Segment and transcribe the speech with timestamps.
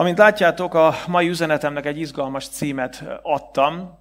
[0.00, 3.98] Amint látjátok, a mai üzenetemnek egy izgalmas címet adtam.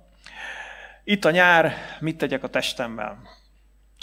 [1.04, 3.18] Itt a nyár, mit tegyek a testemmel?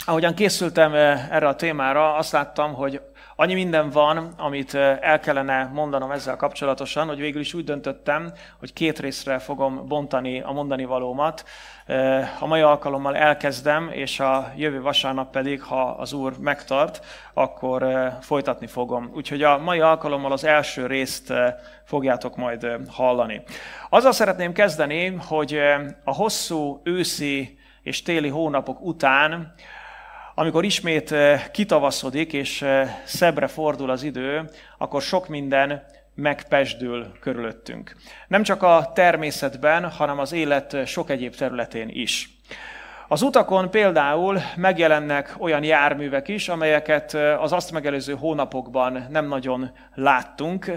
[0.05, 3.01] Ahogyan készültem erre a témára, azt láttam, hogy
[3.39, 8.73] annyi minden van, amit el kellene mondanom ezzel kapcsolatosan, hogy végül is úgy döntöttem, hogy
[8.73, 11.45] két részre fogom bontani a mondani valómat.
[12.39, 17.85] A mai alkalommal elkezdem, és a jövő vasárnap pedig, ha az Úr megtart, akkor
[18.21, 19.11] folytatni fogom.
[19.15, 21.33] Úgyhogy a mai alkalommal az első részt
[21.83, 23.41] fogjátok majd hallani.
[23.89, 25.59] Azzal szeretném kezdeni, hogy
[26.03, 29.53] a hosszú őszi és téli hónapok után,
[30.39, 31.13] amikor ismét
[31.51, 32.65] kitavaszodik és
[33.03, 35.83] szebbre fordul az idő, akkor sok minden
[36.15, 37.95] megpesdül körülöttünk.
[38.27, 42.29] Nem csak a természetben, hanem az élet sok egyéb területén is.
[43.07, 50.71] Az utakon például megjelennek olyan járművek is, amelyeket az azt megelőző hónapokban nem nagyon láttunk,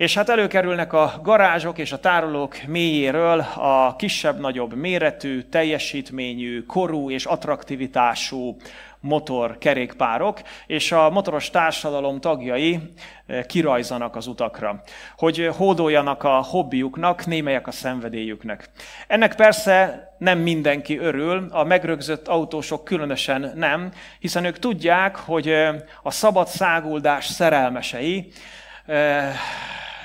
[0.00, 7.24] és hát előkerülnek a garázsok és a tárolók mélyéről a kisebb-nagyobb méretű, teljesítményű, korú és
[7.24, 8.56] attraktivitású
[9.00, 12.78] motor kerékpárok, és a motoros társadalom tagjai
[13.26, 14.82] eh, kirajzanak az utakra,
[15.16, 18.70] hogy hódoljanak a hobbiuknak, némelyek a szenvedélyüknek.
[19.06, 25.74] Ennek persze nem mindenki örül, a megrögzött autósok különösen nem, hiszen ők tudják, hogy eh,
[26.02, 28.32] a szabad száguldás szerelmesei,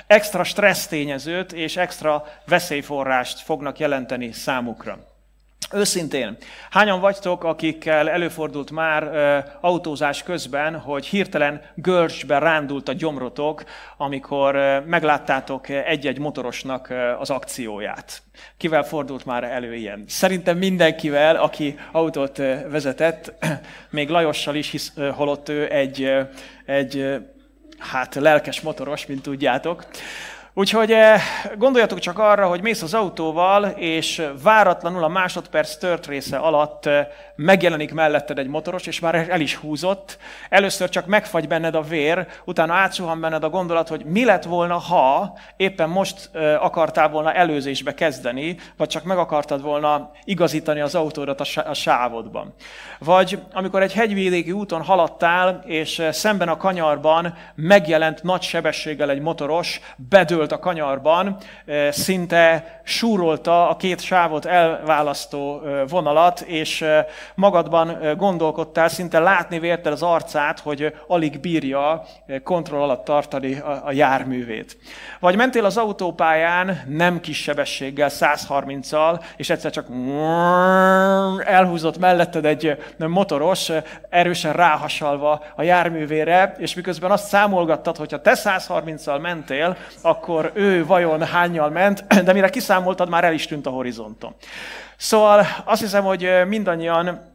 [0.06, 4.98] extra stressztényezőt és extra veszélyforrást fognak jelenteni számukra.
[5.72, 6.36] Őszintén,
[6.70, 13.64] hányan vagytok, akikkel előfordult már ö, autózás közben, hogy hirtelen görcsbe rándult a gyomrotok,
[13.96, 18.22] amikor ö, megláttátok egy-egy motorosnak ö, az akcióját?
[18.56, 20.04] Kivel fordult már elő ilyen?
[20.08, 23.32] Szerintem mindenkivel, aki autót ö, vezetett,
[23.90, 26.20] még Lajossal is, hisz, ö, holott ő egy, ö,
[26.66, 27.16] egy
[27.78, 29.86] hát lelkes motoros, mint tudjátok.
[30.58, 31.22] Úgyhogy eh,
[31.58, 37.06] gondoljatok csak arra, hogy mész az autóval, és váratlanul a másodperc tört része alatt eh,
[37.34, 40.18] megjelenik melletted egy motoros, és már el is húzott.
[40.48, 44.78] Először csak megfagy benned a vér, utána átsuhan benned a gondolat, hogy mi lett volna,
[44.78, 50.94] ha éppen most eh, akartál volna előzésbe kezdeni, vagy csak meg akartad volna igazítani az
[50.94, 52.54] autódat a sávodban.
[52.98, 59.80] Vagy amikor egy hegyvidéki úton haladtál, és szemben a kanyarban megjelent nagy sebességgel egy motoros,
[59.96, 61.36] bedől ült a kanyarban,
[61.90, 66.84] szinte súrolta a két sávot elválasztó vonalat, és
[67.34, 72.02] magadban gondolkodtál, szinte látni vérted az arcát, hogy alig bírja
[72.44, 74.78] kontroll alatt tartani a járművét.
[75.20, 79.86] Vagy mentél az autópályán nem kis sebességgel, 130-al, és egyszer csak
[81.44, 83.70] elhúzott melletted egy motoros,
[84.08, 90.50] erősen ráhasalva a járművére, és miközben azt számolgattad, hogy ha te 130-al mentél, akkor akkor
[90.54, 94.34] ő vajon hányal ment, de mire kiszámoltad, már el is tűnt a horizonton.
[94.96, 97.34] Szóval azt hiszem, hogy mindannyian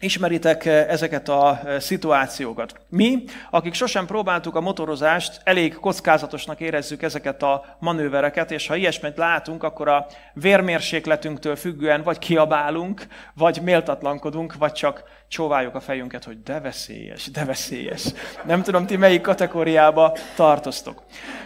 [0.00, 2.80] Ismeritek ezeket a szituációkat.
[2.88, 9.16] Mi, akik sosem próbáltuk a motorozást, elég kockázatosnak érezzük ezeket a manővereket, és ha ilyesmit
[9.16, 16.42] látunk, akkor a vérmérsékletünktől függően vagy kiabálunk, vagy méltatlankodunk, vagy csak csóváljuk a fejünket, hogy
[16.42, 18.04] de veszélyes, de veszélyes.
[18.44, 21.02] Nem tudom, ti melyik kategóriába tartoztok.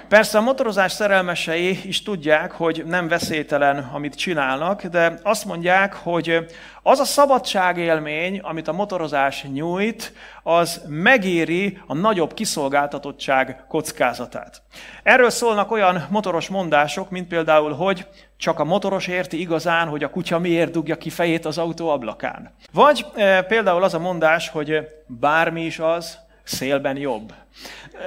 [0.09, 6.47] Persze a motorozás szerelmesei is tudják, hogy nem veszélytelen, amit csinálnak, de azt mondják, hogy
[6.83, 10.13] az a szabadságélmény, amit a motorozás nyújt,
[10.43, 14.63] az megéri a nagyobb kiszolgáltatottság kockázatát.
[15.03, 18.07] Erről szólnak olyan motoros mondások, mint például, hogy
[18.37, 22.55] csak a motoros érti igazán, hogy a kutya miért dugja ki fejét az autó ablakán.
[22.73, 27.35] Vagy e, például az a mondás, hogy bármi is az, szélben jobb.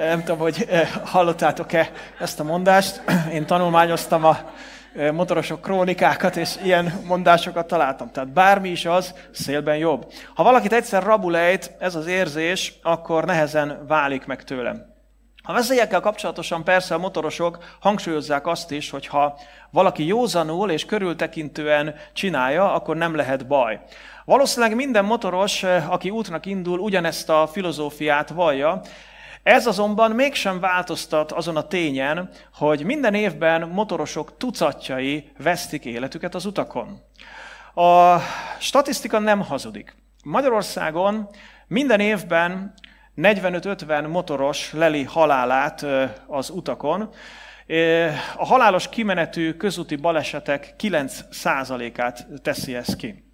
[0.00, 3.02] Nem tudom, hogy e, hallottátok-e ezt a mondást.
[3.32, 4.44] Én tanulmányoztam a e,
[5.12, 8.10] motorosok krónikákat, és ilyen mondásokat találtam.
[8.10, 10.12] Tehát bármi is az, szélben jobb.
[10.34, 14.94] Ha valakit egyszer rabulejt ez az érzés, akkor nehezen válik meg tőlem.
[15.42, 19.38] A veszélyekkel kapcsolatosan persze a motorosok hangsúlyozzák azt is, hogy ha
[19.70, 23.80] valaki józanul és körültekintően csinálja, akkor nem lehet baj.
[24.24, 28.80] Valószínűleg minden motoros, aki útnak indul, ugyanezt a filozófiát vallja,
[29.46, 36.46] ez azonban mégsem változtat azon a tényen, hogy minden évben motorosok tucatjai vesztik életüket az
[36.46, 37.00] utakon.
[37.74, 38.18] A
[38.58, 39.96] statisztika nem hazudik.
[40.24, 41.28] Magyarországon
[41.66, 42.74] minden évben
[43.16, 45.86] 45-50 motoros leli halálát
[46.26, 47.10] az utakon.
[48.36, 53.25] A halálos kimenetű közúti balesetek 9%-át teszi ez ki.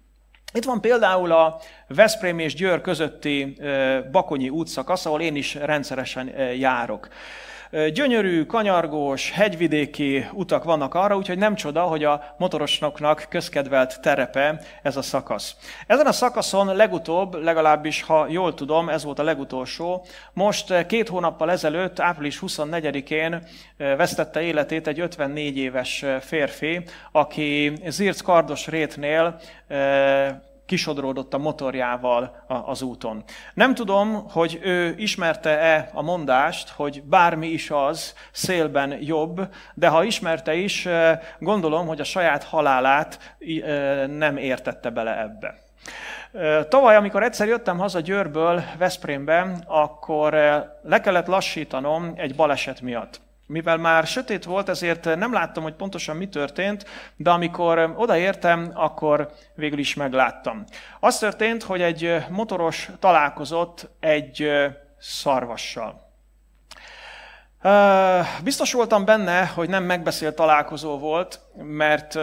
[0.53, 3.57] Itt van például a Veszprém és Győr közötti
[4.11, 6.27] Bakonyi útszakasz, ahol én is rendszeresen
[6.57, 7.07] járok.
[7.93, 14.97] Gyönyörű, kanyargós, hegyvidéki utak vannak arra, úgyhogy nem csoda, hogy a motorosnoknak közkedvelt terepe ez
[14.97, 15.55] a szakasz.
[15.87, 21.51] Ezen a szakaszon legutóbb, legalábbis ha jól tudom, ez volt a legutolsó, most két hónappal
[21.51, 23.43] ezelőtt, április 24-én
[23.77, 29.39] vesztette életét egy 54 éves férfi, aki Zirc Kardos rétnél
[30.65, 33.23] kisodródott a motorjával az úton.
[33.53, 39.41] Nem tudom, hogy ő ismerte-e a mondást, hogy bármi is az, szélben jobb,
[39.73, 40.87] de ha ismerte is,
[41.39, 43.35] gondolom, hogy a saját halálát
[44.07, 45.61] nem értette bele ebbe.
[46.67, 50.33] Tavaly, amikor egyszer jöttem haza Győrből Veszprémbe, akkor
[50.83, 53.21] le kellett lassítanom egy baleset miatt.
[53.53, 56.85] Mivel már sötét volt, ezért nem láttam, hogy pontosan mi történt,
[57.15, 60.63] de amikor odaértem, akkor végül is megláttam.
[60.99, 64.51] Az történt, hogy egy motoros találkozott egy
[64.99, 66.11] szarvassal.
[68.43, 72.15] Biztos voltam benne, hogy nem megbeszélt találkozó volt, mert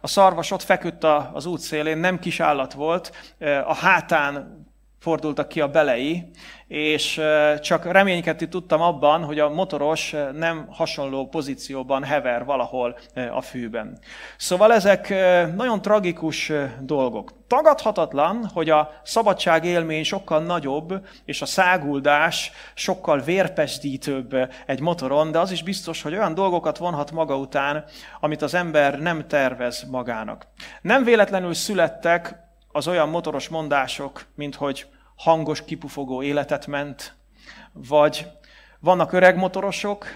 [0.00, 3.34] a szarvas ott feküdt az út szélén, nem kis állat volt,
[3.64, 4.63] a hátán
[5.04, 6.30] fordultak ki a belei,
[6.68, 7.20] és
[7.60, 12.98] csak reménykedni tudtam abban, hogy a motoros nem hasonló pozícióban hever valahol
[13.32, 13.98] a fűben.
[14.36, 15.08] Szóval ezek
[15.56, 17.32] nagyon tragikus dolgok.
[17.46, 24.36] Tagadhatatlan, hogy a szabadság élmény sokkal nagyobb, és a száguldás sokkal vérpesdítőbb
[24.66, 27.84] egy motoron, de az is biztos, hogy olyan dolgokat vonhat maga után,
[28.20, 30.46] amit az ember nem tervez magának.
[30.82, 32.42] Nem véletlenül születtek
[32.72, 34.86] az olyan motoros mondások, mint hogy
[35.16, 37.14] hangos, kipufogó életet ment,
[37.72, 38.26] vagy
[38.80, 40.06] vannak öreg motorosok,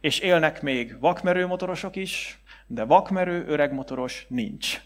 [0.00, 4.80] és élnek még vakmerő motorosok is, de vakmerő öreg motoros nincs.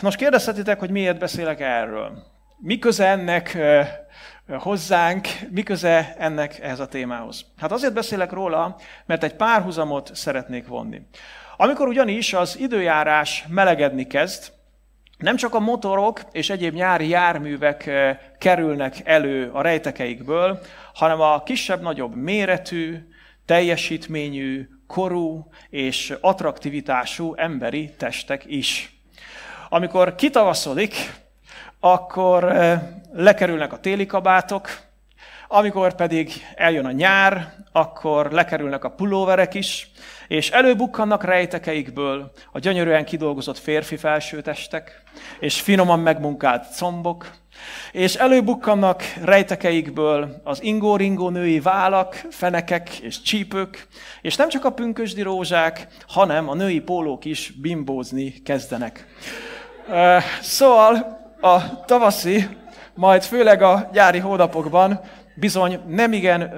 [0.00, 2.26] Nos, kérdezhetitek, hogy miért beszélek erről.
[2.58, 3.58] Mi köze ennek
[4.58, 7.44] hozzánk, mi köze ennek ehhez a témához?
[7.56, 8.76] Hát azért beszélek róla,
[9.06, 11.02] mert egy párhuzamot szeretnék vonni.
[11.56, 14.52] Amikor ugyanis az időjárás melegedni kezd,
[15.20, 20.60] nem csak a motorok és egyéb nyári járművek eh, kerülnek elő a rejtekeikből,
[20.94, 22.96] hanem a kisebb-nagyobb méretű,
[23.46, 29.00] teljesítményű, korú és attraktivitású emberi testek is.
[29.68, 30.94] Amikor kitavaszodik,
[31.80, 32.80] akkor eh,
[33.12, 34.68] lekerülnek a téli kabátok,
[35.48, 39.89] amikor pedig eljön a nyár, akkor lekerülnek a pulóverek is,
[40.30, 45.02] és előbukkannak rejtekeikből a gyönyörűen kidolgozott férfi felsőtestek,
[45.40, 47.30] és finoman megmunkált combok,
[47.92, 53.86] és előbukkannak rejtekeikből az ingó-ringó női vállak, fenekek és csípők,
[54.22, 59.06] és nem csak a pünkösdi rózsák, hanem a női pólók is bimbózni kezdenek.
[60.40, 62.48] Szóval a tavaszi,
[62.94, 65.00] majd főleg a gyári hónapokban
[65.34, 66.54] bizony nem igen,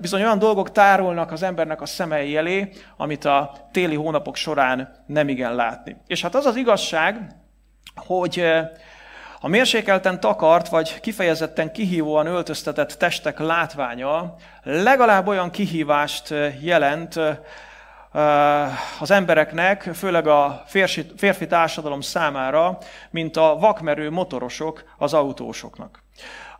[0.00, 5.28] bizony olyan dolgok tárulnak az embernek a szemei elé, amit a téli hónapok során nem
[5.28, 5.96] igen látni.
[6.06, 7.26] És hát az az igazság,
[7.94, 8.44] hogy
[9.40, 17.20] a mérsékelten takart, vagy kifejezetten kihívóan öltöztetett testek látványa legalább olyan kihívást jelent
[19.00, 20.62] az embereknek, főleg a
[21.16, 22.78] férfi társadalom számára,
[23.10, 26.02] mint a vakmerő motorosok az autósoknak.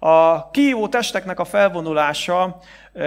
[0.07, 2.59] A kihívó testeknek a felvonulása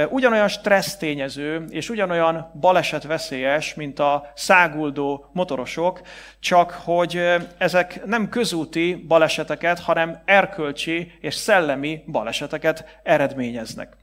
[0.10, 6.01] ugyanolyan stressz tényező és ugyanolyan balesetveszélyes, mint a száguldó motorosok,
[6.39, 13.98] csak hogy ezek nem közúti baleseteket, hanem erkölcsi és szellemi baleseteket eredményeznek.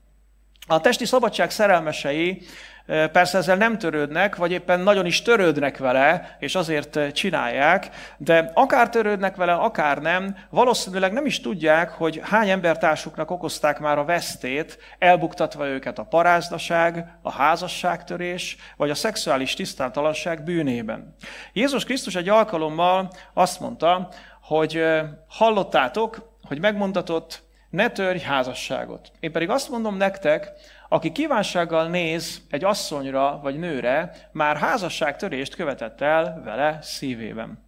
[0.67, 2.43] A testi szabadság szerelmesei
[2.87, 8.89] Persze ezzel nem törődnek, vagy éppen nagyon is törődnek vele, és azért csinálják, de akár
[8.89, 14.79] törődnek vele, akár nem, valószínűleg nem is tudják, hogy hány embertársuknak okozták már a vesztét,
[14.99, 21.15] elbuktatva őket a parázdaság, a házasságtörés, vagy a szexuális tisztátalanság bűnében.
[21.53, 24.09] Jézus Krisztus egy alkalommal azt mondta,
[24.43, 24.85] hogy
[25.29, 27.44] hallottátok, hogy megmondatott,
[27.75, 29.11] ne törj házasságot.
[29.21, 30.53] Én pedig azt mondom nektek,
[30.89, 37.65] aki kívánsággal néz egy asszonyra vagy nőre, már házasságtörést követett el vele szívében.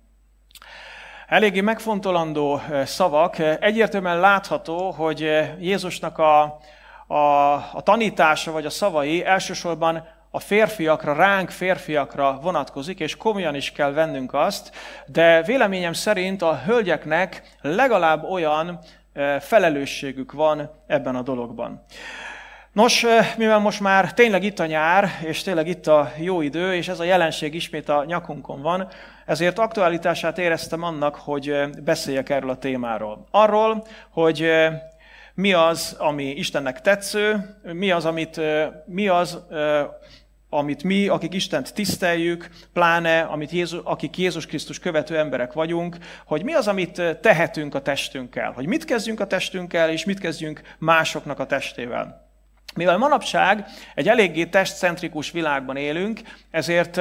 [1.26, 3.38] Eléggé megfontolandó szavak.
[3.38, 5.20] Egyértelműen látható, hogy
[5.58, 6.42] Jézusnak a,
[7.06, 13.72] a, a tanítása vagy a szavai elsősorban a férfiakra, ránk férfiakra vonatkozik, és komolyan is
[13.72, 18.80] kell vennünk azt, de véleményem szerint a hölgyeknek legalább olyan
[19.40, 21.84] felelősségük van ebben a dologban.
[22.72, 23.06] Nos,
[23.36, 27.00] mivel most már tényleg itt a nyár, és tényleg itt a jó idő, és ez
[27.00, 28.88] a jelenség ismét a nyakunkon van,
[29.26, 33.26] ezért aktualitását éreztem annak, hogy beszéljek erről a témáról.
[33.30, 34.50] Arról, hogy
[35.34, 38.40] mi az, ami Istennek tetsző, mi az, amit,
[38.86, 39.46] mi az,
[40.50, 46.42] amit mi, akik Istent tiszteljük, pláne amit Jézus, akik Jézus Krisztus követő emberek vagyunk, hogy
[46.42, 51.38] mi az, amit tehetünk a testünkkel, hogy mit kezdjünk a testünkkel, és mit kezdjünk másoknak
[51.38, 52.24] a testével.
[52.74, 57.00] Mivel manapság egy eléggé testcentrikus világban élünk, ezért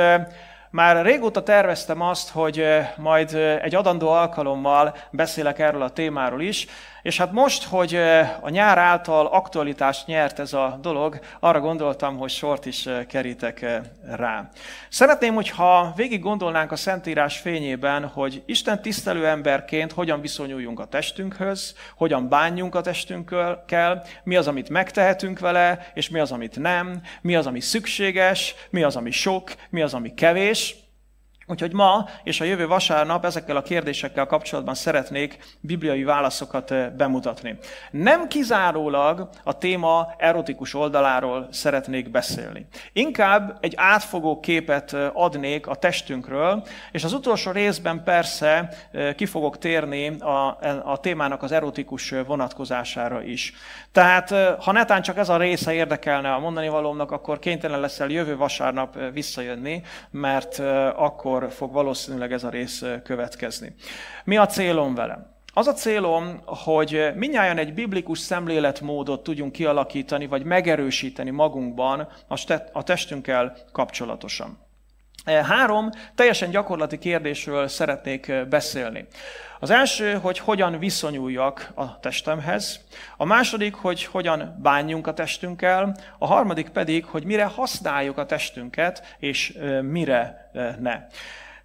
[0.71, 2.65] már régóta terveztem azt, hogy
[2.97, 6.67] majd egy adandó alkalommal beszélek erről a témáról is,
[7.05, 7.95] és hát most, hogy
[8.41, 13.81] a nyár által aktualitást nyert ez a dolog, arra gondoltam, hogy sort is kerítek
[14.15, 14.49] rá.
[14.89, 21.75] Szeretném, hogyha végig gondolnánk a Szentírás fényében, hogy Isten tisztelő emberként hogyan viszonyuljunk a testünkhöz,
[21.95, 27.35] hogyan bánjunk a testünkkel, mi az, amit megtehetünk vele, és mi az, amit nem, mi
[27.35, 30.84] az, ami szükséges, mi az, ami sok, mi az, ami kevés,
[31.47, 37.57] Úgyhogy ma és a jövő vasárnap ezekkel a kérdésekkel kapcsolatban szeretnék bibliai válaszokat bemutatni.
[37.91, 42.65] Nem kizárólag a téma erotikus oldaláról szeretnék beszélni.
[42.93, 48.69] Inkább egy átfogó képet adnék a testünkről, és az utolsó részben persze
[49.15, 53.53] ki fogok térni a, a témának az erotikus vonatkozására is.
[53.91, 58.37] Tehát, ha netán csak ez a része érdekelne a mondani valómnak, akkor kénytelen leszel jövő
[58.37, 60.59] vasárnap visszajönni, mert
[60.95, 63.75] akkor akkor fog valószínűleg ez a rész következni.
[64.23, 65.33] Mi a célom velem?
[65.53, 72.07] Az a célom, hogy minnyáján egy biblikus szemléletmódot tudjunk kialakítani, vagy megerősíteni magunkban
[72.73, 74.64] a testünkkel kapcsolatosan.
[75.25, 79.07] Három teljesen gyakorlati kérdésről szeretnék beszélni.
[79.59, 82.79] Az első, hogy hogyan viszonyuljak a testemhez,
[83.17, 89.15] a második, hogy hogyan bánjunk a testünkkel, a harmadik pedig, hogy mire használjuk a testünket,
[89.19, 91.07] és mire ne.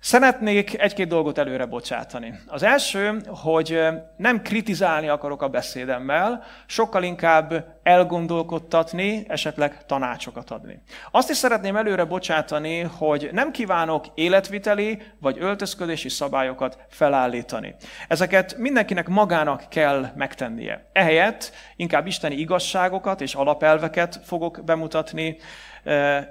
[0.03, 2.35] Szeretnék egy-két dolgot előre bocsátani.
[2.47, 3.81] Az első, hogy
[4.17, 10.83] nem kritizálni akarok a beszédemmel, sokkal inkább elgondolkodtatni, esetleg tanácsokat adni.
[11.11, 17.75] Azt is szeretném előre bocsátani, hogy nem kívánok életviteli vagy öltözködési szabályokat felállítani.
[18.09, 20.91] Ezeket mindenkinek magának kell megtennie.
[20.93, 25.37] Ehelyett inkább isteni igazságokat és alapelveket fogok bemutatni,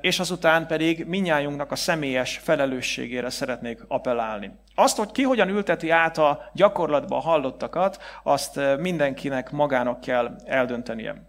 [0.02, 4.52] és azután pedig minnyájunknak a személyes felelősségére szeretnék appellálni.
[4.76, 11.28] Azt, hogy ki hogyan ülteti át a gyakorlatban hallottakat, azt mindenkinek magának kell eldöntenie.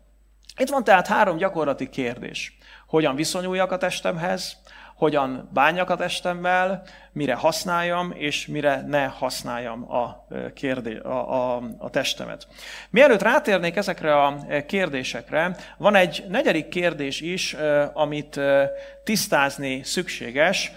[0.56, 2.58] Itt van tehát három gyakorlati kérdés.
[2.86, 4.56] Hogyan viszonyuljak a testemhez,
[5.00, 11.90] hogyan bánjak a testemmel, mire használjam, és mire ne használjam a, kérdé, a, a, a
[11.90, 12.46] testemet.
[12.90, 17.56] Mielőtt rátérnék ezekre a kérdésekre, van egy negyedik kérdés is,
[17.92, 18.40] amit
[19.04, 20.72] tisztázni szükséges,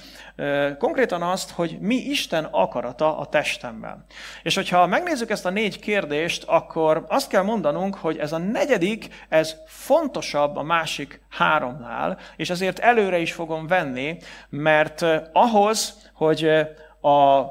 [0.77, 4.05] Konkrétan azt, hogy mi Isten akarata a testemmel.
[4.43, 9.25] És hogyha megnézzük ezt a négy kérdést, akkor azt kell mondanunk, hogy ez a negyedik,
[9.29, 14.17] ez fontosabb a másik háromnál, és ezért előre is fogom venni,
[14.49, 16.45] mert ahhoz, hogy
[17.01, 17.41] a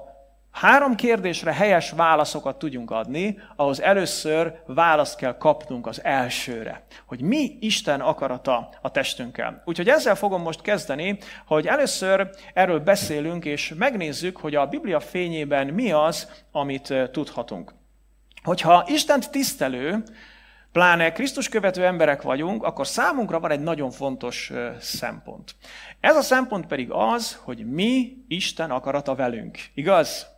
[0.52, 7.56] három kérdésre helyes válaszokat tudjunk adni, ahhoz először választ kell kapnunk az elsőre, hogy mi
[7.60, 9.62] Isten akarata a testünkkel.
[9.64, 15.66] Úgyhogy ezzel fogom most kezdeni, hogy először erről beszélünk, és megnézzük, hogy a Biblia fényében
[15.66, 17.74] mi az, amit tudhatunk.
[18.42, 20.02] Hogyha Istent tisztelő,
[20.72, 25.54] pláne Krisztus követő emberek vagyunk, akkor számunkra van egy nagyon fontos szempont.
[26.00, 29.58] Ez a szempont pedig az, hogy mi Isten akarata velünk.
[29.74, 30.31] Igaz?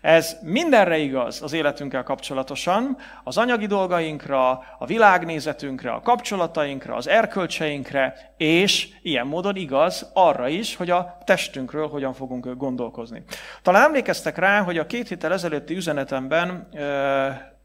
[0.00, 8.34] Ez mindenre igaz az életünkkel kapcsolatosan, az anyagi dolgainkra, a világnézetünkre, a kapcsolatainkra, az erkölcseinkre,
[8.36, 13.22] és ilyen módon igaz arra is, hogy a testünkről hogyan fogunk gondolkozni.
[13.62, 16.68] Talán emlékeztek rá, hogy a két héttel ezelőtti üzenetemben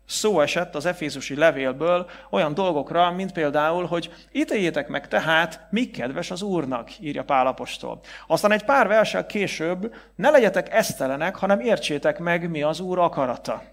[0.06, 6.32] szó esett az Efézusi levélből olyan dolgokra, mint például, hogy ítéljétek meg tehát, mi kedves
[6.32, 8.00] az Úrnak, írja Pálapostól.
[8.28, 13.64] Aztán egy pár versel később, ne legyetek esztelenek, hanem értsétek meg, mi az Úr akarata.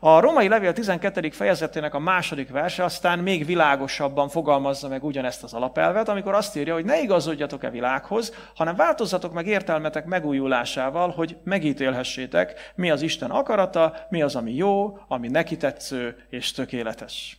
[0.00, 1.30] A romai levél 12.
[1.30, 6.74] fejezetének a második verse aztán még világosabban fogalmazza meg ugyanezt az alapelvet, amikor azt írja,
[6.74, 13.94] hogy ne igazodjatok-e világhoz, hanem változzatok meg értelmetek megújulásával, hogy megítélhessétek, mi az Isten akarata,
[14.08, 17.38] mi az, ami jó, ami neki tetsző és tökéletes.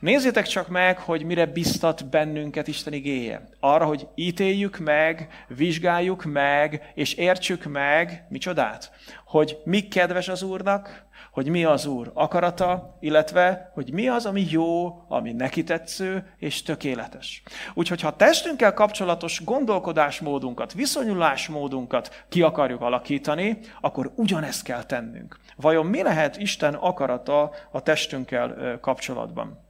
[0.00, 3.48] Nézzétek csak meg, hogy mire biztat bennünket Isten igéje.
[3.60, 8.90] Arra, hogy ítéljük meg, vizsgáljuk meg, és értsük meg, micsodát?
[9.26, 14.46] Hogy mi kedves az Úrnak, hogy mi az Úr akarata, illetve hogy mi az, ami
[14.50, 17.42] jó, ami neki tetsző és tökéletes.
[17.74, 25.38] Úgyhogy ha testünkkel kapcsolatos gondolkodásmódunkat, viszonyulásmódunkat ki akarjuk alakítani, akkor ugyanezt kell tennünk.
[25.56, 29.63] Vajon mi lehet Isten akarata a testünkkel kapcsolatban?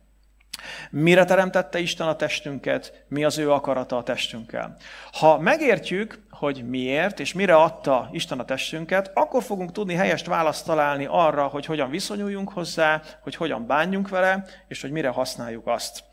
[0.91, 4.77] Mire teremtette Isten a testünket, mi az ő akarata a testünkkel.
[5.13, 10.67] Ha megértjük, hogy miért és mire adta Isten a testünket, akkor fogunk tudni helyest választ
[10.67, 16.05] találni arra, hogy hogyan viszonyuljunk hozzá, hogy hogyan bánjunk vele, és hogy mire használjuk azt.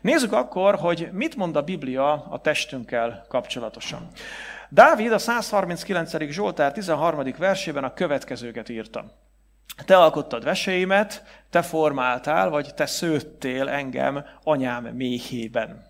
[0.00, 4.08] Nézzük akkor, hogy mit mond a Biblia a testünkkel kapcsolatosan.
[4.68, 6.30] Dávid a 139.
[6.30, 7.34] Zsoltár 13.
[7.38, 9.04] versében a következőket írta.
[9.84, 15.86] Te alkottad veseimet, te formáltál, vagy te szőttél engem anyám méhében.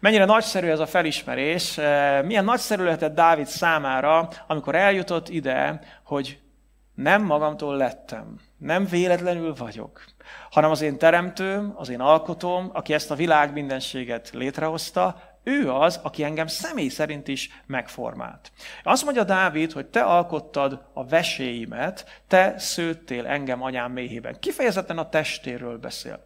[0.00, 6.38] Mennyire nagyszerű ez a felismerés, eh, milyen nagyszerű lehetett Dávid számára, amikor eljutott ide, hogy
[6.94, 10.04] nem magamtól lettem, nem véletlenül vagyok,
[10.50, 16.00] hanem az én teremtőm, az én alkotóm, aki ezt a világ mindenséget létrehozta, ő az,
[16.02, 18.52] aki engem személy szerint is megformált.
[18.82, 24.36] Azt mondja Dávid, hogy te alkottad a veséimet, te szőttél engem anyám méhében.
[24.40, 26.24] Kifejezetten a testéről beszél.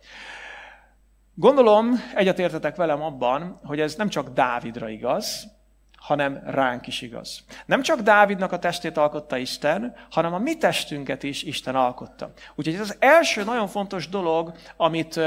[1.34, 5.50] Gondolom, egyetértetek velem abban, hogy ez nem csak Dávidra igaz,
[5.96, 7.44] hanem ránk is igaz.
[7.66, 12.32] Nem csak Dávidnak a testét alkotta Isten, hanem a mi testünket is Isten alkotta.
[12.54, 15.20] Úgyhogy ez az első nagyon fontos dolog, amit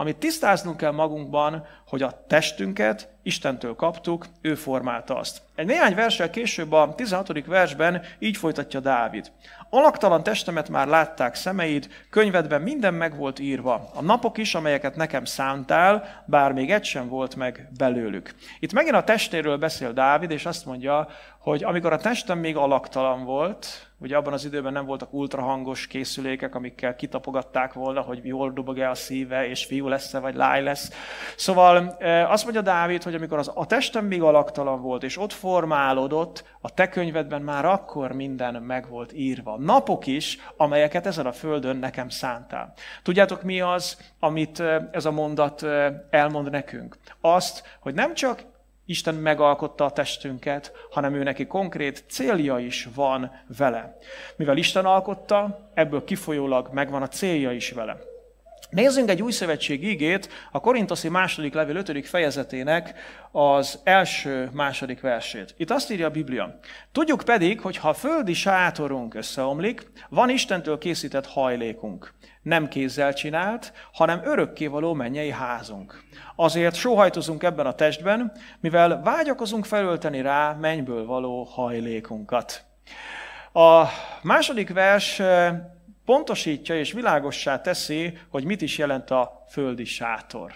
[0.00, 5.42] amit tisztáznunk kell magunkban, hogy a testünket Istentől kaptuk, ő formálta azt.
[5.54, 7.46] Egy néhány versel később a 16.
[7.46, 9.32] versben így folytatja Dávid.
[9.70, 13.90] Alaktalan testemet már látták szemeid, könyvedben minden meg volt írva.
[13.94, 18.34] A napok is, amelyeket nekem szántál, bár még egy sem volt meg belőlük.
[18.60, 23.24] Itt megint a testéről beszél Dávid, és azt mondja, hogy amikor a testem még alaktalan
[23.24, 28.90] volt, ugye abban az időben nem voltak ultrahangos készülékek, amikkel kitapogatták volna, hogy jól dobog-e
[28.90, 30.90] a szíve, és fiú lesz-e, vagy lány lesz.
[31.36, 35.32] Szóval e, azt mondja Dávid, hogy amikor az, a testem még alaktalan volt, és ott
[35.32, 39.56] formálódott, a te könyvedben már akkor minden meg volt írva.
[39.58, 42.72] Napok is, amelyeket ezen a földön nekem szántál.
[43.02, 46.98] Tudjátok mi az, amit e, ez a mondat e, elmond nekünk?
[47.20, 48.49] Azt, hogy nem csak
[48.90, 53.98] Isten megalkotta a testünket, hanem ő neki konkrét célja is van vele.
[54.36, 57.98] Mivel Isten alkotta, ebből kifolyólag megvan a célja is vele.
[58.70, 62.06] Nézzünk egy új szövetség ígét, a Korintoszi második levél 5.
[62.06, 62.94] fejezetének
[63.32, 65.54] az első második versét.
[65.56, 66.58] Itt azt írja a Biblia.
[66.92, 72.14] Tudjuk pedig, hogy ha a földi sátorunk összeomlik, van Istentől készített hajlékunk.
[72.42, 76.02] Nem kézzel csinált, hanem örökkévaló mennyei házunk.
[76.36, 82.64] Azért sóhajtozunk ebben a testben, mivel vágyakozunk felölteni rá mennyből való hajlékunkat.
[83.52, 83.84] A
[84.22, 85.22] második vers
[86.04, 90.52] pontosítja és világossá teszi, hogy mit is jelent a földi sátor.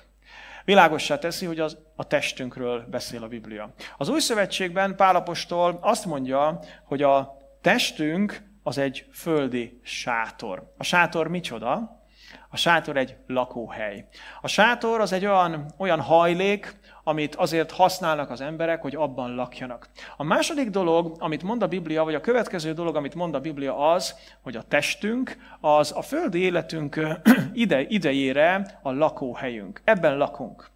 [0.65, 3.75] Világossá teszi, hogy az a testünkről beszél a Biblia.
[3.97, 10.73] Az Új Szövetségben Pálapostól azt mondja, hogy a testünk az egy földi sátor.
[10.79, 12.03] A sátor micsoda?
[12.51, 14.07] A sátor egy lakóhely.
[14.41, 19.89] A sátor az egy olyan, olyan hajlék, amit azért használnak az emberek, hogy abban lakjanak.
[20.17, 23.93] A második dolog, amit mond a Biblia, vagy a következő dolog, amit mond a Biblia
[23.93, 27.01] az, hogy a testünk az a földi életünk
[27.53, 29.81] ide, idejére a lakóhelyünk.
[29.85, 30.71] Ebben lakunk.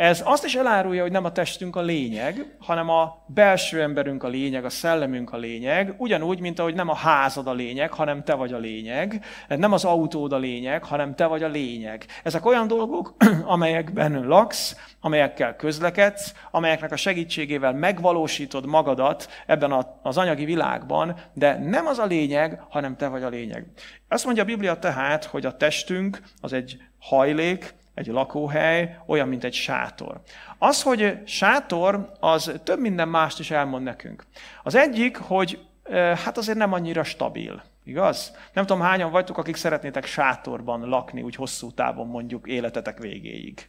[0.00, 4.28] Ez azt is elárulja, hogy nem a testünk a lényeg, hanem a belső emberünk a
[4.28, 8.34] lényeg, a szellemünk a lényeg, ugyanúgy, mint ahogy nem a házad a lényeg, hanem te
[8.34, 12.06] vagy a lényeg, nem az autód a lényeg, hanem te vagy a lényeg.
[12.22, 20.44] Ezek olyan dolgok, amelyekben laksz, amelyekkel közlekedsz, amelyeknek a segítségével megvalósítod magadat ebben az anyagi
[20.44, 23.66] világban, de nem az a lényeg, hanem te vagy a lényeg.
[24.08, 29.44] Azt mondja a Biblia tehát, hogy a testünk az egy hajlék, egy lakóhely, olyan, mint
[29.44, 30.20] egy sátor.
[30.58, 34.24] Az, hogy sátor, az több minden mást is elmond nekünk.
[34.62, 35.58] Az egyik, hogy
[36.24, 37.62] hát azért nem annyira stabil.
[37.84, 38.36] Igaz?
[38.52, 43.68] Nem tudom, hányan vagytok, akik szeretnétek sátorban lakni, úgy hosszú távon mondjuk életetek végéig.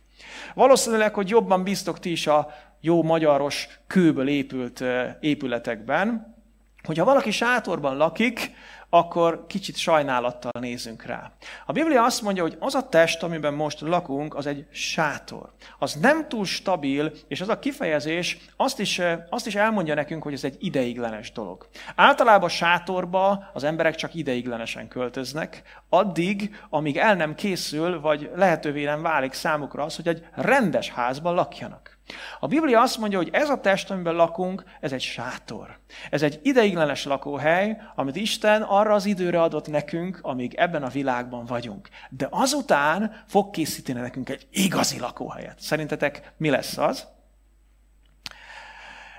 [0.53, 4.83] Valószínűleg, hogy jobban bíztok ti is a jó magyaros kőből épült
[5.19, 6.35] épületekben,
[6.83, 8.51] hogyha valaki sátorban lakik,
[8.93, 11.31] akkor kicsit sajnálattal nézünk rá.
[11.65, 15.51] A Biblia azt mondja, hogy az a test, amiben most lakunk, az egy sátor.
[15.79, 20.33] Az nem túl stabil, és az a kifejezés azt is, azt is elmondja nekünk, hogy
[20.33, 21.67] ez egy ideiglenes dolog.
[21.95, 29.01] Általában sátorba az emberek csak ideiglenesen költöznek, addig, amíg el nem készül, vagy lehetővé nem
[29.01, 31.99] válik számukra az, hogy egy rendes házban lakjanak.
[32.43, 35.79] A Biblia azt mondja, hogy ez a test, amiben lakunk, ez egy sátor.
[36.09, 41.45] Ez egy ideiglenes lakóhely, amit Isten arra az időre adott nekünk, amíg ebben a világban
[41.45, 41.89] vagyunk.
[42.09, 45.59] De azután fog készíteni nekünk egy igazi lakóhelyet.
[45.59, 47.07] Szerintetek mi lesz az?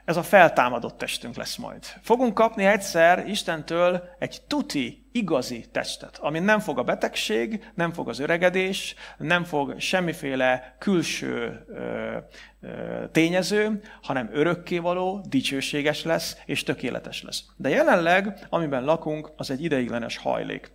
[0.05, 1.85] Ez a feltámadott testünk lesz majd.
[2.03, 8.09] Fogunk kapni egyszer Istentől egy tuti, igazi testet, ami nem fog a betegség, nem fog
[8.09, 12.17] az öregedés, nem fog semmiféle külső ö,
[12.61, 17.45] ö, tényező, hanem örökkévaló, dicsőséges lesz és tökéletes lesz.
[17.57, 20.73] De jelenleg, amiben lakunk, az egy ideiglenes hajlék.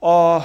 [0.00, 0.40] A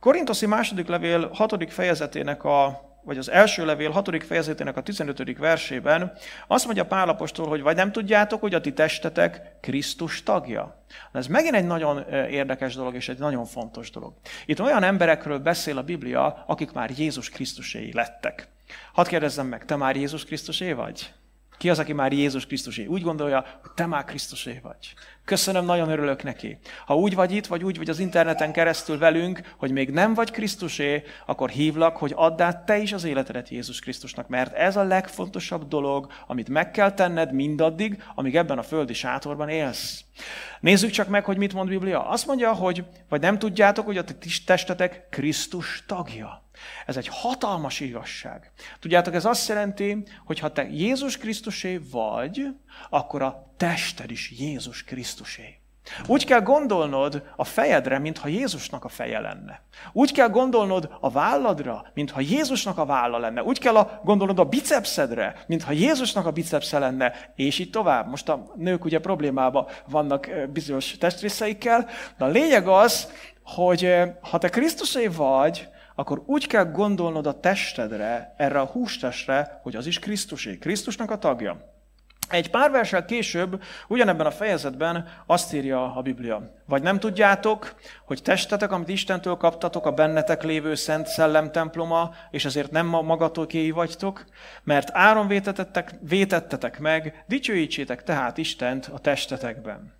[0.00, 4.24] Korintoszi második levél hatodik fejezetének a vagy az első levél 6.
[4.24, 5.38] fejezetének a 15.
[5.38, 6.12] versében
[6.46, 10.84] azt mondja Pálapostól, hogy vagy nem tudjátok, hogy a ti testetek Krisztus tagja.
[11.12, 14.12] Ez megint egy nagyon érdekes dolog, és egy nagyon fontos dolog.
[14.46, 18.48] Itt olyan emberekről beszél a Biblia, akik már Jézus Krisztuséi lettek.
[18.92, 21.12] Hadd kérdezzem meg, te már Jézus Krisztusé vagy?
[21.58, 22.84] Ki az, aki már Jézus Krisztusé?
[22.84, 24.94] Úgy gondolja, hogy te már Krisztusé vagy.
[25.24, 26.58] Köszönöm, nagyon örülök neki.
[26.86, 30.30] Ha úgy vagy itt, vagy úgy vagy az interneten keresztül velünk, hogy még nem vagy
[30.30, 34.82] Krisztusé, akkor hívlak, hogy add át te is az életedet Jézus Krisztusnak, mert ez a
[34.82, 40.04] legfontosabb dolog, amit meg kell tenned mindaddig, amíg ebben a földi sátorban élsz.
[40.60, 42.08] Nézzük csak meg, hogy mit mond Biblia.
[42.08, 44.04] Azt mondja, hogy vagy nem tudjátok, hogy a
[44.46, 46.45] testetek Krisztus tagja.
[46.86, 48.52] Ez egy hatalmas igazság.
[48.80, 52.46] Tudjátok, ez azt jelenti, hogy ha te Jézus Krisztusé vagy,
[52.90, 55.60] akkor a tested is Jézus Krisztusé.
[56.06, 59.62] Úgy kell gondolnod a fejedre, mintha Jézusnak a feje lenne.
[59.92, 63.42] Úgy kell gondolnod a válladra, mintha Jézusnak a válla lenne.
[63.42, 68.08] Úgy kell a, gondolnod a bicepszedre, mintha Jézusnak a bicepsze lenne, és így tovább.
[68.08, 71.88] Most a nők ugye problémában vannak bizonyos testrészeikkel,
[72.18, 78.34] de a lényeg az, hogy ha te Krisztusé vagy, akkor úgy kell gondolnod a testedre,
[78.36, 81.74] erre a hústestre, hogy az is Krisztusé, Krisztusnak a tagja.
[82.28, 86.54] Egy pár versel később, ugyanebben a fejezetben azt írja a Biblia.
[86.64, 92.44] Vagy nem tudjátok, hogy testetek, amit Istentől kaptatok, a bennetek lévő Szent Szellem temploma, és
[92.44, 94.24] ezért nem ma magatokéi vagytok,
[94.62, 99.94] mert áron vétettetek, vétettetek meg, dicsőítsétek tehát Istent a testetekben.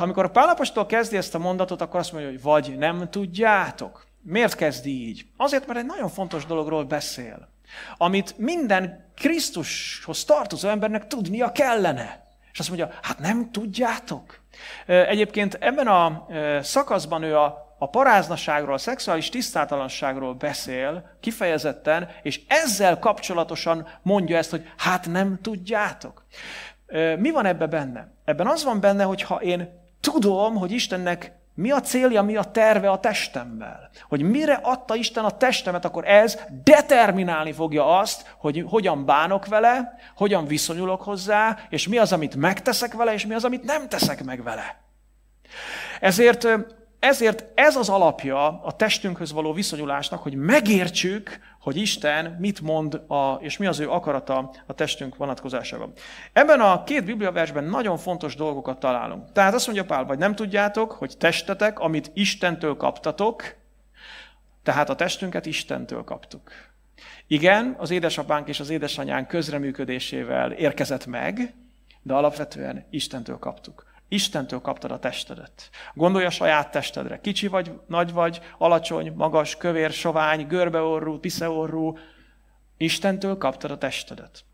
[0.00, 4.06] Amikor a Pálapostól kezdi ezt a mondatot, akkor azt mondja, hogy vagy nem tudjátok.
[4.26, 5.26] Miért kezdi így?
[5.36, 7.48] Azért, mert egy nagyon fontos dologról beszél,
[7.96, 12.26] amit minden Krisztushoz tartozó embernek tudnia kellene.
[12.52, 14.40] És azt mondja, hát nem tudjátok?
[14.86, 16.26] Egyébként ebben a
[16.62, 24.50] szakaszban ő a, a paráznaságról, a szexuális tisztátalanságról beszél kifejezetten, és ezzel kapcsolatosan mondja ezt,
[24.50, 26.24] hogy hát nem tudjátok.
[27.18, 28.12] Mi van ebben benne?
[28.24, 29.68] Ebben az van benne, hogy ha én
[30.00, 33.90] tudom, hogy Istennek mi a célja, mi a terve a testemmel?
[34.08, 39.96] Hogy mire adta Isten a testemet, akkor ez determinálni fogja azt, hogy hogyan bánok vele,
[40.16, 44.24] hogyan viszonyulok hozzá, és mi az, amit megteszek vele, és mi az, amit nem teszek
[44.24, 44.80] meg vele.
[46.00, 46.48] Ezért
[47.04, 53.38] ezért ez az alapja a testünkhöz való viszonyulásnak, hogy megértsük, hogy Isten mit mond, a,
[53.40, 55.92] és mi az ő akarata a testünk vonatkozásában.
[56.32, 59.32] Ebben a két bibliaversben nagyon fontos dolgokat találunk.
[59.32, 63.54] Tehát azt mondja Pál, vagy nem tudjátok, hogy testetek, amit Istentől kaptatok,
[64.62, 66.50] tehát a testünket Istentől kaptuk.
[67.26, 71.54] Igen, az édesapánk és az édesanyánk közreműködésével érkezett meg,
[72.02, 73.93] de alapvetően Istentől kaptuk.
[74.08, 75.70] Istentől kaptad a testedet.
[75.94, 77.20] Gondolj a saját testedre.
[77.20, 81.98] Kicsi vagy, nagy vagy, alacsony, magas, kövér, sovány, görbeorrú, tiszeorrú.
[82.76, 84.44] Istentől kaptad a testedet.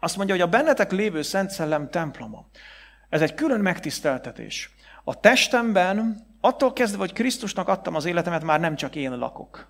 [0.00, 2.46] Azt mondja, hogy a bennetek lévő Szent Szellem temploma.
[3.08, 4.74] Ez egy külön megtiszteltetés.
[5.04, 9.68] A testemben, attól kezdve, hogy Krisztusnak adtam az életemet, már nem csak én lakok,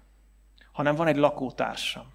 [0.72, 2.12] hanem van egy lakótársam.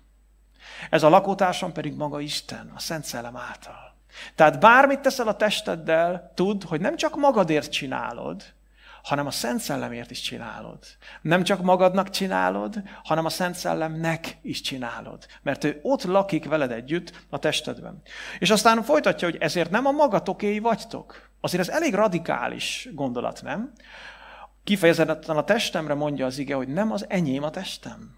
[0.89, 3.94] Ez a lakótársam pedig maga Isten, a Szent Szellem által.
[4.35, 8.43] Tehát bármit teszel a testeddel, tudd, hogy nem csak magadért csinálod,
[9.05, 10.77] hanem a Szent Szellemért is csinálod.
[11.21, 15.25] Nem csak magadnak csinálod, hanem a Szent Szellemnek is csinálod.
[15.41, 18.01] Mert ő ott lakik veled együtt a testedben.
[18.39, 21.29] És aztán folytatja, hogy ezért nem a magatokéi vagytok.
[21.41, 23.71] Azért ez elég radikális gondolat, nem?
[24.63, 28.15] Kifejezetten a testemre mondja az ige, hogy nem az enyém a testem.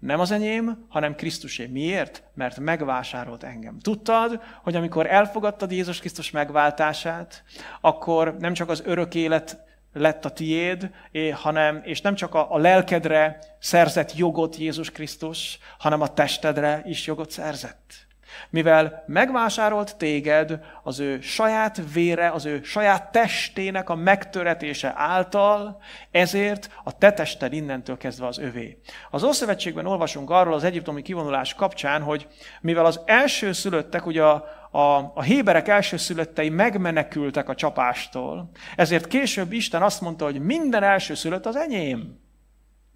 [0.00, 1.66] Nem az enyém, hanem Krisztusé.
[1.66, 2.22] Miért?
[2.34, 3.78] Mert megvásárolt engem.
[3.78, 7.42] Tudtad, hogy amikor elfogadtad Jézus Krisztus megváltását,
[7.80, 9.58] akkor nem csak az örök élet
[9.92, 10.90] lett a tiéd,
[11.32, 17.06] hanem, és nem csak a, a lelkedre szerzett jogot Jézus Krisztus, hanem a testedre is
[17.06, 18.08] jogot szerzett.
[18.50, 26.70] Mivel megvásárolt téged az ő saját vére, az ő saját testének a megtöretése által, ezért
[26.84, 28.78] a te tested innentől kezdve az övé.
[29.10, 32.28] Az Ószövetségben olvasunk arról az egyiptomi kivonulás kapcsán, hogy
[32.60, 39.06] mivel az első szülöttek, ugye a, a, a héberek első szülöttei megmenekültek a csapástól, ezért
[39.06, 42.19] később Isten azt mondta, hogy minden első szülött az enyém.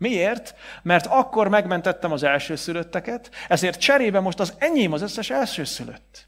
[0.05, 0.55] Miért?
[0.83, 6.27] Mert akkor megmentettem az elsőszülötteket, ezért cserébe most az enyém az összes elsőszülött.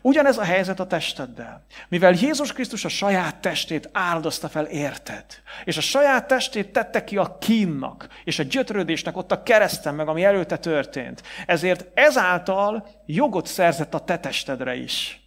[0.00, 1.64] Ugyanez a helyzet a testeddel.
[1.88, 5.24] Mivel Jézus Krisztus a saját testét áldozta fel érted,
[5.64, 10.08] és a saját testét tette ki a kínnak, és a gyötrődésnek ott a kereszten meg,
[10.08, 15.25] ami előtte történt, ezért ezáltal jogot szerzett a te testedre is.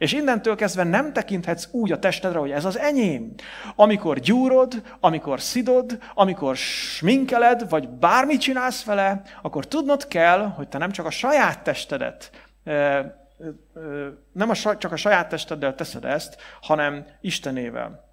[0.00, 3.34] És innentől kezdve nem tekinthetsz úgy a testedre, hogy ez az enyém.
[3.74, 10.78] Amikor gyúrod, amikor szidod, amikor sminkeled, vagy bármit csinálsz vele, akkor tudnod kell, hogy te
[10.78, 12.30] nem csak a saját testedet,
[14.32, 18.08] nem a, csak a saját testeddel teszed ezt, hanem Istenével.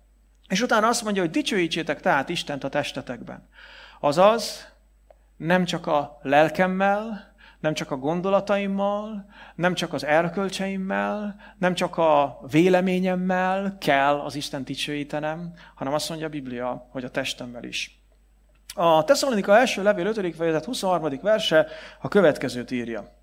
[0.48, 3.50] És utána azt mondja, hogy dicsőítsétek tehát Istent a testetekben.
[4.00, 4.68] Azaz,
[5.38, 12.40] nem csak a lelkemmel, nem csak a gondolataimmal, nem csak az erkölcseimmel, nem csak a
[12.52, 18.02] véleményemmel kell az Isten dicsőítenem, hanem azt mondja a Biblia, hogy a testemmel is.
[18.74, 20.36] A Tesszalonika első levél 5.
[20.36, 21.20] fejezet 23.
[21.22, 21.68] verse
[22.02, 23.16] a következőt írja.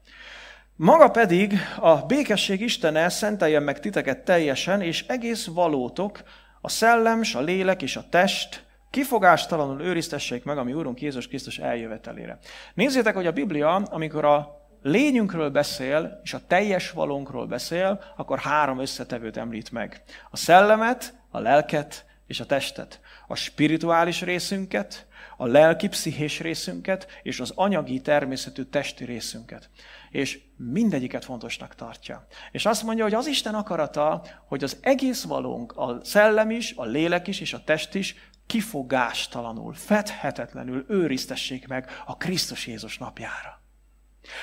[0.77, 6.23] Maga pedig a békesség Istene szenteljen meg titeket teljesen, és egész valótok,
[6.61, 11.59] a szellem, a lélek és a test kifogástalanul őriztessék meg a mi Úrunk Jézus Krisztus
[11.59, 12.39] eljövetelére.
[12.75, 18.81] Nézzétek, hogy a Biblia, amikor a lényünkről beszél, és a teljes valónkról beszél, akkor három
[18.81, 20.03] összetevőt említ meg.
[20.31, 23.01] A szellemet, a lelket és a testet.
[23.27, 29.71] A spirituális részünket, a lelki, pszichés részünket, és az anyagi, természetű testi részünket.
[30.11, 32.27] És mindegyiket fontosnak tartja.
[32.53, 36.85] És azt mondja, hogy az Isten akarata, hogy az egész valónk, a szellem is, a
[36.85, 43.63] lélek is, és a test is kifogástalanul, fedhetetlenül őriztessék meg a Krisztus Jézus napjára.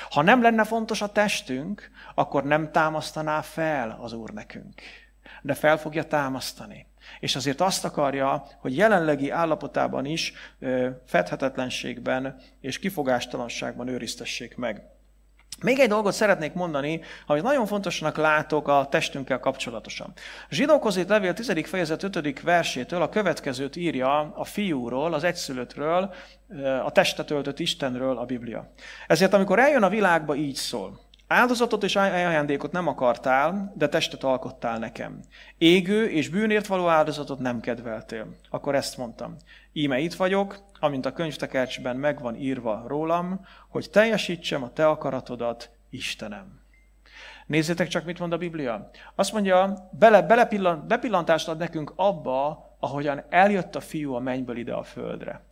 [0.10, 4.82] Ha nem lenne fontos a testünk, akkor nem támasztaná fel az Úr nekünk.
[5.42, 6.86] De fel fogja támasztani.
[7.20, 10.34] És azért azt akarja, hogy jelenlegi állapotában is
[11.06, 14.84] fedhetetlenségben és kifogástalanságban őriztessék meg.
[15.64, 20.14] Még egy dolgot szeretnék mondani, amit nagyon fontosnak látok a testünkkel kapcsolatosan.
[20.50, 21.66] Zsidókhoz levél 10.
[21.66, 22.42] fejezet 5.
[22.42, 26.14] versétől a következőt írja a fiúról, az egyszülöttről,
[26.86, 28.72] a testet öltött Istenről a Biblia.
[29.08, 31.00] Ezért amikor eljön a világba, így szól.
[31.28, 35.20] Áldozatot és ajándékot nem akartál, de testet alkottál nekem.
[35.58, 38.28] Égő és bűnért való áldozatot nem kedveltél.
[38.50, 39.36] Akkor ezt mondtam.
[39.74, 46.60] Íme itt vagyok, amint a könyvtekercsben megvan írva rólam, hogy teljesítsem a te akaratodat, Istenem.
[47.48, 48.90] Nézzétek csak, mit mond a Biblia.
[49.16, 54.74] Azt mondja, bele, belepillant, bepillantást ad nekünk abba, ahogyan eljött a fiú a mennyből ide
[54.74, 55.44] a földre.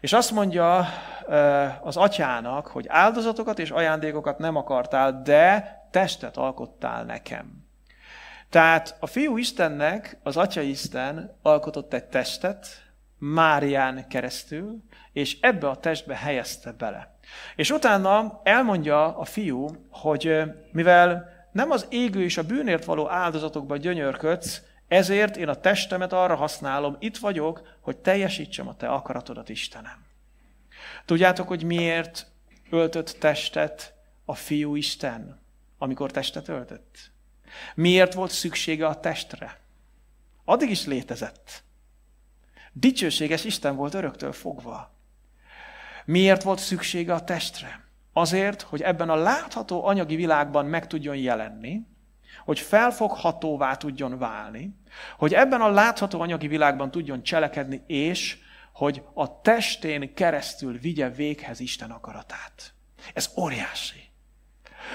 [0.00, 0.88] És azt mondja
[1.80, 7.64] az atyának, hogy áldozatokat és ajándékokat nem akartál, de testet alkottál nekem.
[8.50, 12.85] Tehát a fiú Istennek, az atya Isten alkotott egy testet,
[13.18, 17.18] Márián keresztül, és ebbe a testbe helyezte bele.
[17.56, 23.78] És utána elmondja a fiú, hogy mivel nem az égő és a bűnért való áldozatokban
[23.78, 30.04] gyönyörködsz, ezért én a testemet arra használom, itt vagyok, hogy teljesítsem a te akaratodat, Istenem.
[31.04, 32.26] Tudjátok, hogy miért
[32.70, 35.40] öltött testet a fiú Isten,
[35.78, 37.10] amikor testet öltött?
[37.74, 39.60] Miért volt szüksége a testre?
[40.44, 41.64] Addig is létezett.
[42.78, 44.94] Dicsőséges Isten volt öröktől fogva.
[46.04, 47.84] Miért volt szüksége a testre?
[48.12, 51.86] Azért, hogy ebben a látható anyagi világban meg tudjon jelenni,
[52.44, 54.76] hogy felfoghatóvá tudjon válni,
[55.16, 58.38] hogy ebben a látható anyagi világban tudjon cselekedni, és
[58.72, 62.74] hogy a testén keresztül vigye véghez Isten akaratát.
[63.14, 64.10] Ez óriási.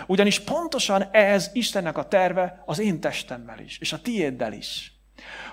[0.08, 5.01] Ugyanis pontosan ez Istennek a terve az én testemmel is, és a tiéddel is.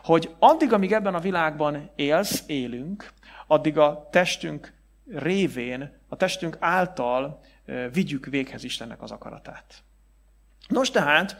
[0.04, 3.12] Hogy addig, amíg ebben a világban élsz, élünk,
[3.46, 4.72] addig a testünk
[5.06, 7.40] révén, a testünk által
[7.92, 9.82] vigyük véghez Istennek az akaratát.
[10.68, 11.36] Nos tehát,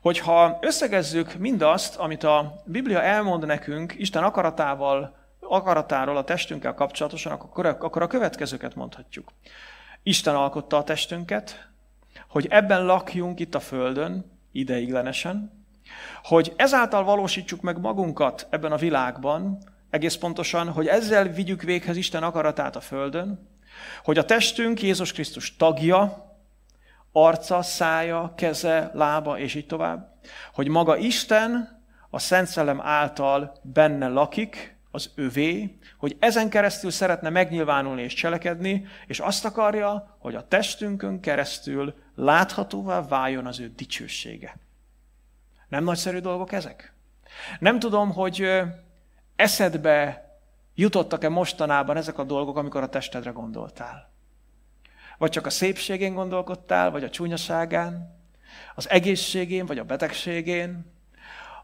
[0.00, 8.02] hogyha összegezzük mindazt, amit a Biblia elmond nekünk Isten akaratával, akaratáról a testünkkel kapcsolatosan, akkor,
[8.02, 9.32] a következőket mondhatjuk.
[10.02, 11.68] Isten alkotta a testünket,
[12.28, 15.61] hogy ebben lakjunk itt a Földön, ideiglenesen,
[16.22, 19.58] hogy ezáltal valósítsuk meg magunkat ebben a világban,
[19.90, 23.48] egész pontosan, hogy ezzel vigyük véghez Isten akaratát a Földön,
[24.04, 26.30] hogy a testünk Jézus Krisztus tagja,
[27.12, 30.20] arca, szája, keze, lába, és így tovább.
[30.54, 37.28] Hogy maga Isten a Szent Szellem által benne lakik, az övé, hogy ezen keresztül szeretne
[37.28, 44.56] megnyilvánulni és cselekedni, és azt akarja, hogy a testünkön keresztül láthatóvá váljon az ő dicsősége.
[45.72, 46.92] Nem nagyszerű dolgok ezek?
[47.58, 48.62] Nem tudom, hogy
[49.36, 50.30] eszedbe
[50.74, 54.10] Jutottak-e mostanában ezek a dolgok, amikor a testedre gondoltál?
[55.18, 58.18] Vagy csak a szépségén gondolkodtál, vagy a csúnyaságán,
[58.74, 60.92] az egészségén, vagy a betegségén,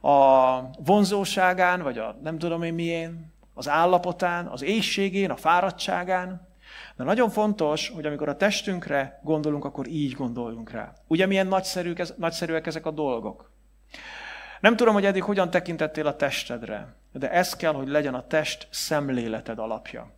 [0.00, 6.48] a vonzóságán, vagy a nem tudom én mién, az állapotán, az éjségén, a fáradtságán.
[6.96, 10.92] De nagyon fontos, hogy amikor a testünkre gondolunk, akkor így gondoljunk rá.
[11.06, 13.56] Ugye milyen nagyszerűek, nagyszerűek ezek a dolgok?
[14.60, 18.68] Nem tudom, hogy eddig hogyan tekintettél a testedre, de ez kell, hogy legyen a test
[18.70, 20.12] szemléleted alapja.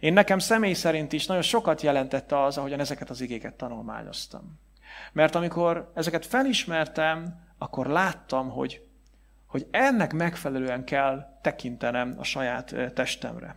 [0.00, 4.58] Én nekem személy szerint is nagyon sokat jelentette az, ahogyan ezeket az igéket tanulmányoztam.
[5.12, 8.86] Mert amikor ezeket felismertem, akkor láttam, hogy,
[9.46, 13.56] hogy ennek megfelelően kell tekintenem a saját testemre.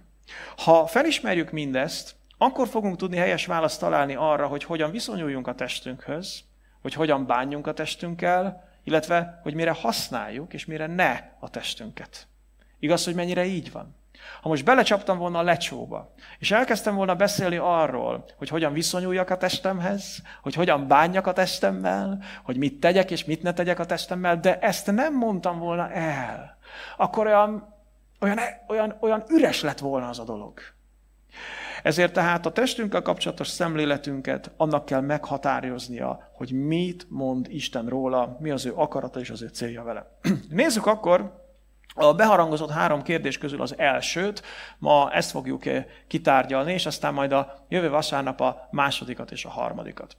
[0.58, 6.43] Ha felismerjük mindezt, akkor fogunk tudni helyes választ találni arra, hogy hogyan viszonyuljunk a testünkhöz,
[6.82, 12.28] hogy hogyan bánjunk a testünkkel, illetve hogy mire használjuk, és mire ne a testünket.
[12.80, 13.96] Igaz, hogy mennyire így van?
[14.41, 19.38] Ha most belecsaptam volna a lecsóba, és elkezdtem volna beszélni arról, hogy hogyan viszonyuljak a
[19.38, 24.39] testemhez, hogy hogyan bánjak a testemmel, hogy mit tegyek és mit ne tegyek a testemmel,
[24.39, 26.58] de ezt nem mondtam volna el,
[26.98, 27.76] akkor olyan,
[28.20, 30.60] olyan, olyan, olyan üres lett volna az a dolog.
[31.84, 38.50] Ezért tehát a testünkkel kapcsolatos szemléletünket annak kell meghatároznia, hogy mit mond Isten róla, mi
[38.50, 40.17] az ő akarata és az ő célja vele.
[40.50, 41.39] Nézzük akkor
[41.94, 44.44] a beharangozott három kérdés közül az elsőt,
[44.78, 49.50] ma ezt fogjuk eh, kitárgyalni, és aztán majd a jövő vasárnap a másodikat és a
[49.50, 50.17] harmadikat.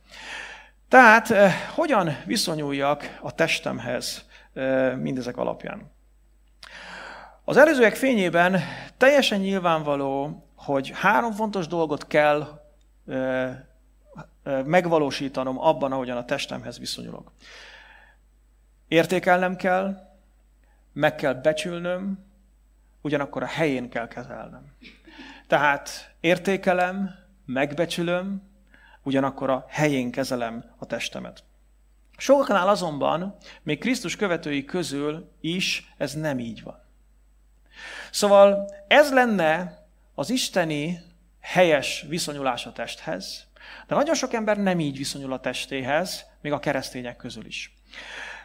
[0.89, 5.91] Tehát eh, hogyan viszonyuljak a testemhez eh, mindezek alapján?
[7.45, 8.61] Az előzőek fényében
[8.97, 12.61] teljesen nyilvánvaló, hogy három fontos dolgot kell
[14.65, 17.33] megvalósítanom abban, ahogyan a testemhez viszonyulok.
[18.89, 20.11] Értékelnem kell,
[20.93, 22.25] meg kell becsülnöm,
[23.01, 24.73] ugyanakkor a helyén kell kezelnem.
[25.47, 27.15] Tehát értékelem,
[27.47, 28.43] megbecsülöm,
[29.03, 31.45] ugyanakkor a helyén kezelem a testemet.
[32.17, 36.81] Sokaknál azonban, még Krisztus követői közül is ez nem így van.
[38.11, 39.82] Szóval ez lenne
[40.15, 40.99] az isteni
[41.41, 43.47] helyes viszonyulás a testhez,
[43.87, 47.77] de nagyon sok ember nem így viszonyul a testéhez, még a keresztények közül is.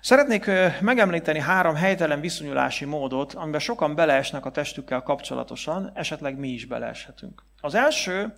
[0.02, 0.50] Szeretnék
[0.82, 7.44] megemlíteni három helytelen viszonyulási módot, amiben sokan beleesnek a testükkel kapcsolatosan, esetleg mi is beleeshetünk.
[7.62, 8.34] Az első,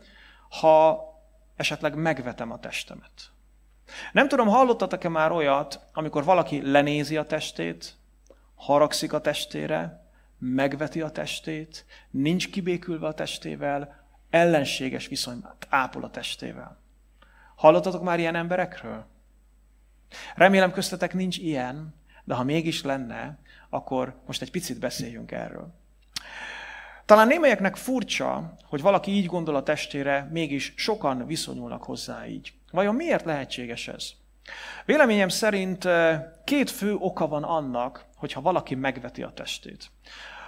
[0.50, 1.04] ha
[1.56, 3.32] esetleg megvetem a testemet.
[4.12, 7.96] Nem tudom, hallottatok-e már olyat, amikor valaki lenézi a testét,
[8.56, 10.09] haragszik a testére,
[10.40, 16.82] megveti a testét, nincs kibékülve a testével, ellenséges viszonyt ápol a testével.
[17.56, 19.06] Hallottatok már ilyen emberekről?
[20.36, 25.74] Remélem köztetek nincs ilyen, de ha mégis lenne, akkor most egy picit beszéljünk erről.
[27.06, 32.54] Talán némelyeknek furcsa, hogy valaki így gondol a testére, mégis sokan viszonyulnak hozzá így.
[32.72, 34.12] Vajon miért lehetséges ez?
[34.86, 39.92] Véleményem szerint eh, két fő oka van annak, hogyha valaki megveti a testét.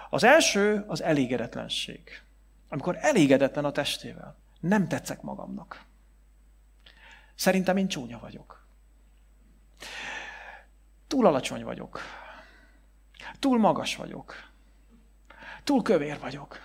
[0.10, 2.22] Az első az elégedetlenség.
[2.70, 4.38] Amikor elégedetlen a testével.
[4.60, 5.86] Nem tetszek magamnak.
[7.36, 8.66] Szerintem én csúnya vagyok.
[11.08, 12.00] Túl alacsony vagyok.
[13.40, 14.36] Túl magas vagyok.
[15.64, 16.60] Túl kövér vagyok.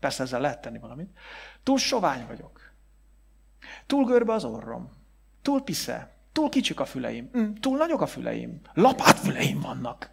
[0.00, 1.18] Persze ezzel lehet tenni valamit.
[1.62, 2.72] Túl sovány vagyok.
[3.86, 4.92] Túl görbe az orrom.
[5.42, 6.19] Túl pisze.
[6.32, 7.30] Túl kicsik a füleim.
[7.38, 8.60] Mm, túl nagyok a füleim.
[8.74, 10.10] Lapát füleim vannak.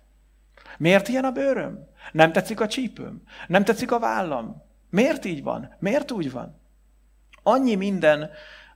[0.77, 1.87] Miért ilyen a bőröm?
[2.11, 3.21] Nem tetszik a csípőm?
[3.47, 4.63] Nem tetszik a vállam?
[4.89, 5.75] Miért így van?
[5.79, 6.59] Miért úgy van?
[7.43, 8.29] Annyi minden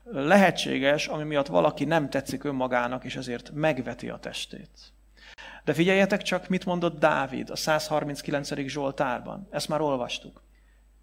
[0.03, 4.93] lehetséges, ami miatt valaki nem tetszik önmagának, és ezért megveti a testét.
[5.63, 8.53] De figyeljetek csak, mit mondott Dávid a 139.
[8.67, 9.47] Zsoltárban.
[9.51, 10.43] Ezt már olvastuk.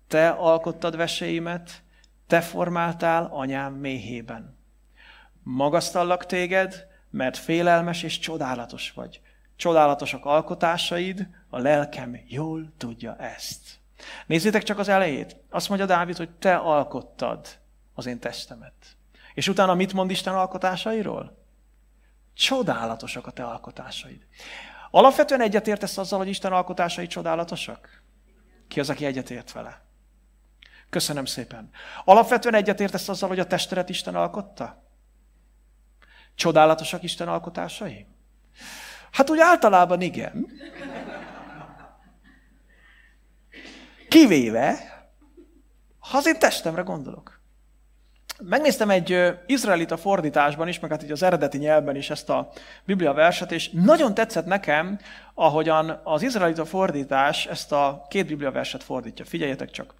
[0.08, 1.82] Te alkottad veséimet,
[2.26, 4.57] te formáltál anyám méhében.
[5.50, 9.20] Magasztallak téged, mert félelmes és csodálatos vagy.
[9.56, 13.78] Csodálatosak alkotásaid, a lelkem jól tudja ezt.
[14.26, 15.36] Nézzétek csak az elejét.
[15.50, 17.46] Azt mondja Dávid, hogy te alkottad
[17.94, 18.72] az én testemet.
[19.34, 21.44] És utána mit mond Isten alkotásairól?
[22.34, 24.26] Csodálatosak a te alkotásaid.
[24.90, 28.02] Alapvetően egyetértesz azzal, hogy Isten alkotásai csodálatosak?
[28.68, 29.82] Ki az, aki egyetért vele?
[30.90, 31.70] Köszönöm szépen.
[32.04, 34.86] Alapvetően egyetértesz azzal, hogy a testedet Isten alkotta?
[36.38, 38.06] Csodálatosak Isten alkotásai?
[39.10, 40.46] Hát úgy általában igen.
[44.08, 44.78] Kivéve,
[45.98, 47.40] ha az én testemre gondolok.
[48.42, 52.50] Megnéztem egy izraelita fordításban is, meg hát így az eredeti nyelvben is ezt a
[52.84, 54.98] Biblia verset, és nagyon tetszett nekem,
[55.34, 59.24] ahogyan az izraelita fordítás ezt a két Biblia verset fordítja.
[59.24, 59.94] Figyeljetek csak.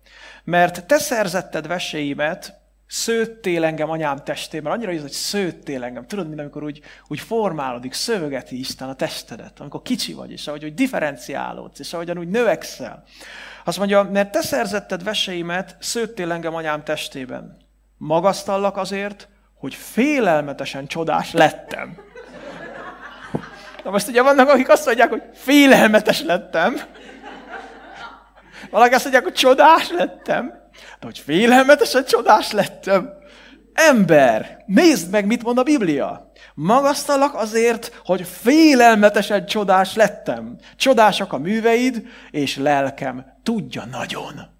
[0.45, 2.57] Mert te szerzetted veséimet,
[2.89, 4.72] szőttél engem anyám testében.
[4.72, 6.07] Annyira íz, hogy szőttél engem.
[6.07, 10.64] Tudod, mint amikor úgy, úgy formálódik, szövegeti Isten a testedet, amikor kicsi vagy, és ahogy
[10.64, 13.05] úgy differenciálódsz, és ahogyan úgy növekszel.
[13.64, 17.57] Azt mondja, mert te szerzetted veseimet, szőttél engem anyám testében.
[17.97, 21.97] Magasztallak azért, hogy félelmetesen csodás lettem.
[23.84, 26.80] Na most ugye vannak, akik azt mondják, hogy félelmetes lettem.
[28.70, 30.57] Valaki azt mondják, hogy csodás lettem.
[31.00, 33.12] De hogy félelmetesen csodás lettem.
[33.72, 36.32] Ember, nézd meg, mit mond a Biblia.
[36.54, 40.58] Magasztalak azért, hogy félelmetesen csodás lettem.
[40.76, 44.56] Csodásak a műveid, és lelkem tudja nagyon.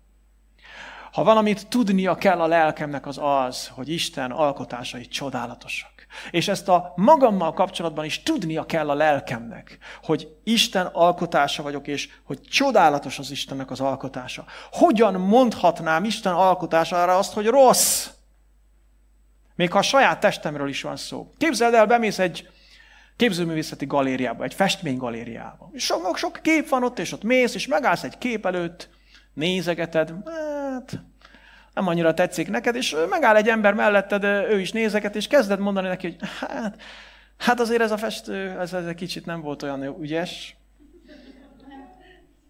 [1.13, 5.98] Ha valamit tudnia kell a lelkemnek, az az, hogy Isten alkotásai csodálatosak.
[6.31, 12.09] És ezt a magammal kapcsolatban is tudnia kell a lelkemnek, hogy Isten alkotása vagyok, és
[12.25, 14.45] hogy csodálatos az Istennek az alkotása.
[14.71, 18.09] Hogyan mondhatnám Isten alkotására azt, hogy rossz?
[19.55, 21.33] Még ha a saját testemről is van szó.
[21.39, 22.49] Képzeld el, bemész egy
[23.17, 25.71] képzőművészeti galériába, egy festménygalériába.
[25.75, 28.89] Sok, sok kép van ott, és ott mész, és megállsz egy kép előtt,
[29.35, 31.03] nézegeted, hát
[31.79, 35.89] nem annyira tetszik neked, és megáll egy ember melletted, ő is nézeket, és kezded mondani
[35.89, 36.83] neki, hogy hát,
[37.37, 40.57] hát azért ez a festő, ez, ez egy kicsit nem volt olyan ügyes.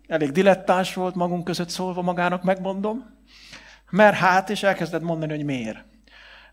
[0.07, 3.17] Elég dilettáns volt magunk között szólva magának, megmondom.
[3.91, 5.85] Mert hát, és elkezded mondani, hogy miért.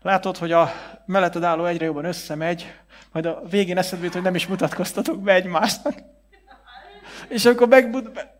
[0.00, 0.70] Látod, hogy a
[1.06, 2.72] melletted álló egyre jobban összemegy,
[3.12, 5.94] majd a végén eszedbe hogy nem is mutatkoztatok be egymásnak.
[7.28, 7.68] És amikor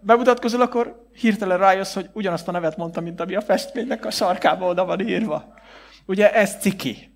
[0.01, 4.67] bemutatkozol, akkor hirtelen rájössz, hogy ugyanazt a nevet mondta, mint ami a festménynek a sarkába
[4.67, 5.55] oda van írva.
[6.07, 7.15] Ugye ez ciki.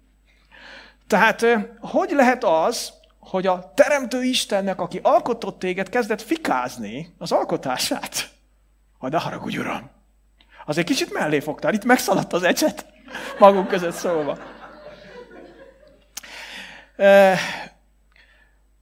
[1.07, 1.47] Tehát
[1.81, 8.29] hogy lehet az, hogy a Teremtő Istennek, aki alkotott téged, kezdett fikázni az alkotását?
[8.99, 9.91] Ha de haragudj, Uram!
[10.67, 12.87] Azért kicsit mellé fogtál, itt megszaladt az ecset
[13.39, 14.39] magunk között szólva.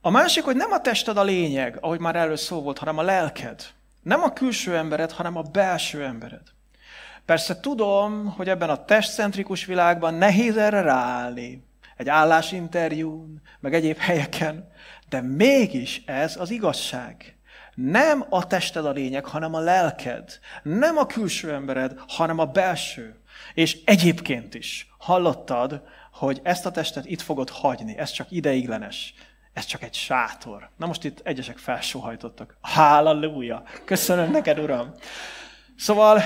[0.09, 3.02] A másik, hogy nem a tested a lényeg, ahogy már először szó volt, hanem a
[3.02, 3.62] lelked.
[4.02, 6.42] Nem a külső embered, hanem a belső embered.
[7.24, 11.64] Persze tudom, hogy ebben a testcentrikus világban nehéz erre ráállni.
[11.96, 14.70] Egy állásinterjún, meg egyéb helyeken.
[15.09, 17.36] De mégis ez az igazság.
[17.74, 20.38] Nem a tested a lényeg, hanem a lelked.
[20.62, 23.20] Nem a külső embered, hanem a belső.
[23.54, 25.82] És egyébként is hallottad,
[26.12, 29.14] hogy ezt a testet itt fogod hagyni, ez csak ideiglenes
[29.59, 30.68] ez csak egy sátor.
[30.76, 32.56] Na most itt egyesek felsóhajtottak.
[32.61, 33.62] Halleluja!
[33.84, 34.94] Köszönöm neked, Uram!
[35.76, 36.22] Szóval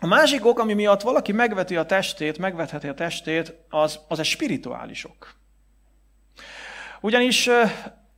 [0.00, 4.24] a másik ok, ami miatt valaki megveti a testét, megvetheti a testét, az, az egy
[4.24, 5.34] spirituális ok.
[7.00, 7.48] Ugyanis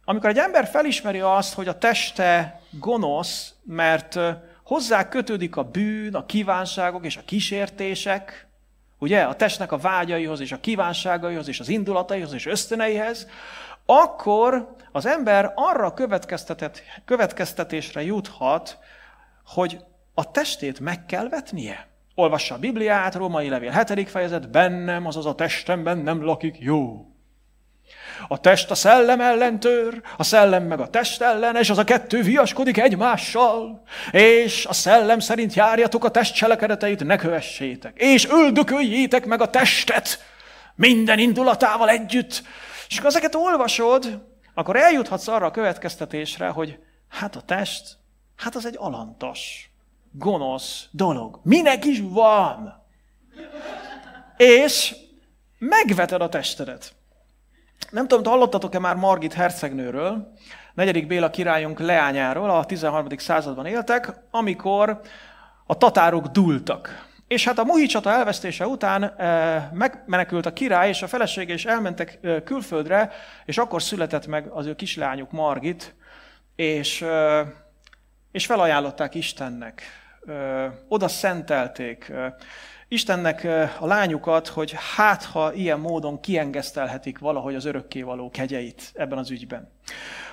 [0.05, 4.19] amikor egy ember felismeri azt, hogy a teste gonosz, mert
[4.65, 8.48] hozzá kötődik a bűn, a kívánságok és a kísértések,
[8.99, 13.29] ugye, a testnek a vágyaihoz, és a kívánságaihoz, és az indulataihoz, és ösztöneihez,
[13.87, 15.95] akkor az ember arra
[17.05, 18.79] következtetésre juthat,
[19.47, 19.81] hogy
[20.15, 21.87] a testét meg kell vetnie.
[22.15, 24.11] Olvassa a Bibliát, Római Levél 7.
[24.11, 27.07] fejezet, bennem, azaz a testemben nem lakik jó.
[28.29, 31.85] A test a szellem ellen tör, a szellem meg a test ellen, és az a
[31.85, 33.83] kettő viaskodik egymással.
[34.11, 37.93] És a szellem szerint járjatok a test cselekedeteit, ne kövessétek.
[37.97, 40.19] És öldököljétek meg a testet
[40.75, 42.43] minden indulatával együtt.
[42.89, 46.79] És ha ezeket olvasod, akkor eljuthatsz arra a következtetésre, hogy
[47.09, 47.97] hát a test,
[48.37, 49.71] hát az egy alantas,
[50.13, 51.41] gonosz dolog.
[51.43, 52.83] Minek is van?
[54.37, 54.95] És
[55.59, 56.95] megveted a testedet.
[57.91, 60.33] Nem tudom, hallottatok-e már Margit hercegnőről,
[60.75, 63.07] negyedik Béla királyunk leányáról, a 13.
[63.17, 65.01] században éltek, amikor
[65.67, 67.07] a tatárok dúltak.
[67.29, 71.65] És hát a Muhi csata elvesztése után e, megmenekült a király, és a felesége is
[71.65, 73.13] elmentek e, külföldre,
[73.45, 75.95] és akkor született meg az ő kisleányuk Margit,
[76.57, 77.47] és, e,
[78.33, 79.83] és felajánlották Istennek.
[80.89, 82.13] Oda szentelték.
[82.91, 83.45] Istennek
[83.79, 89.73] a lányukat, hogy hát ha ilyen módon kiengesztelhetik valahogy az örökkévaló kegyeit ebben az ügyben.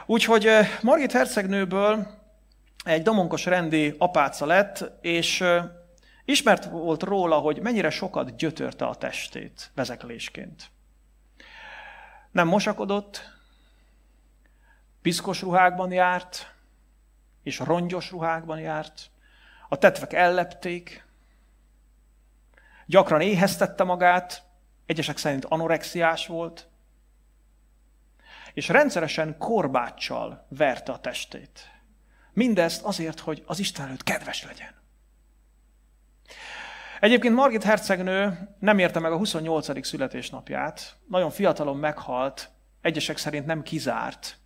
[0.05, 0.49] Úgyhogy
[0.81, 2.07] Margit hercegnőből
[2.83, 5.43] egy domonkos rendi apáca lett, és
[6.25, 10.71] ismert volt róla, hogy mennyire sokat gyötörte a testét vezeklésként.
[12.31, 13.29] Nem mosakodott,
[15.01, 16.53] piszkos ruhákban járt,
[17.43, 19.09] és rongyos ruhákban járt,
[19.69, 21.05] a tetvek ellepték,
[22.85, 24.43] gyakran éheztette magát,
[24.85, 26.67] egyesek szerint anorexiás volt,
[28.53, 31.69] és rendszeresen korbáccsal verte a testét.
[32.33, 34.73] Mindezt azért, hogy az Isten előtt kedves legyen.
[36.99, 39.85] Egyébként Margit hercegnő nem érte meg a 28.
[39.85, 42.49] születésnapját, nagyon fiatalon meghalt,
[42.81, 44.37] egyesek szerint nem kizárt,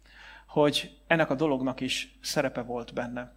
[0.47, 3.33] hogy ennek a dolognak is szerepe volt benne.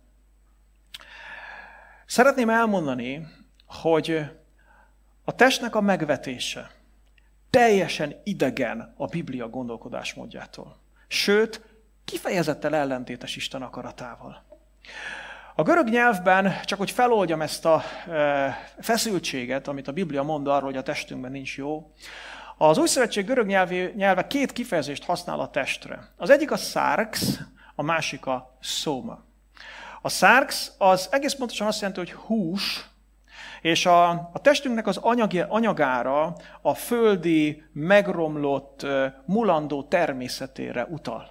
[2.07, 3.27] Szeretném elmondani,
[3.67, 4.31] hogy
[5.25, 6.71] a testnek a megvetése
[7.51, 10.77] teljesen idegen a Biblia gondolkodásmódjától.
[11.09, 11.61] Sőt,
[12.05, 14.45] kifejezetten ellentétes Isten akaratával.
[15.55, 20.63] A görög nyelvben, csak hogy feloldjam ezt a e, feszültséget, amit a Biblia mond arról,
[20.63, 21.93] hogy a testünkben nincs jó,
[22.59, 26.09] az új szövetség görög nyelvi, nyelve két kifejezést használ a testre.
[26.17, 27.39] Az egyik a sarx,
[27.75, 29.25] a másik a szóma.
[30.03, 32.87] A sarx az egész pontosan azt jelenti, hogy hús,
[33.63, 38.87] és a, a testünknek az anyagi, anyagára, a földi, megromlott,
[39.25, 41.31] mulandó természetére utal.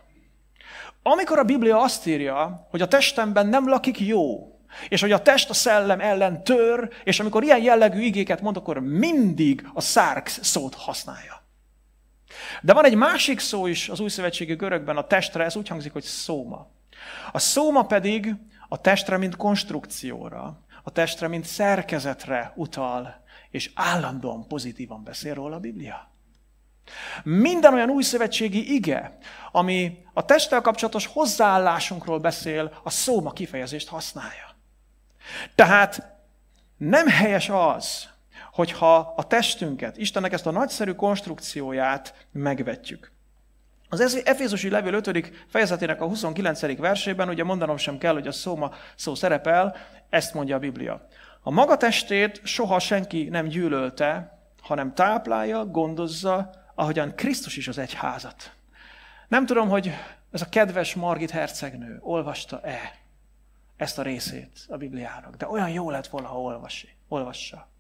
[1.04, 4.56] Amikor a Biblia azt írja, hogy a testemben nem lakik jó,
[4.90, 8.80] és hogy a test a szellem ellen tör, és amikor ilyen jellegű igéket mond, akkor
[8.80, 11.44] mindig a szárx szót használja.
[12.62, 15.94] De van egy másik szó is az új szövetségi görögben a testre, ez úgy hangzik,
[15.94, 16.68] hogy szóma.
[17.32, 18.36] A szóma pedig
[18.70, 25.60] a testre, mint konstrukcióra, a testre, mint szerkezetre utal, és állandóan pozitívan beszél róla a
[25.60, 26.10] Biblia.
[27.24, 29.18] Minden olyan új szövetségi ige,
[29.52, 34.56] ami a testtel kapcsolatos hozzáállásunkról beszél, a szóma kifejezést használja.
[35.56, 36.20] Tehát
[36.78, 38.10] nem helyes az,
[38.52, 43.12] hogyha a testünket, Istennek ezt a nagyszerű konstrukcióját megvetjük.
[43.94, 45.32] Az Efézusi levél 5.
[45.48, 46.78] fejezetének a 29.
[46.78, 49.76] versében, ugye mondanom sem kell, hogy a szóma szó szerepel,
[50.10, 51.08] ezt mondja a Biblia.
[51.42, 58.52] A maga testét soha senki nem gyűlölte, hanem táplálja, gondozza, ahogyan Krisztus is az egyházat.
[59.28, 59.94] Nem tudom, hogy
[60.32, 62.96] ez a kedves Margit hercegnő olvasta-e
[63.78, 67.71] ezt a részét a Bibliának, de olyan jó lett volna, ha olvasi, olvassa.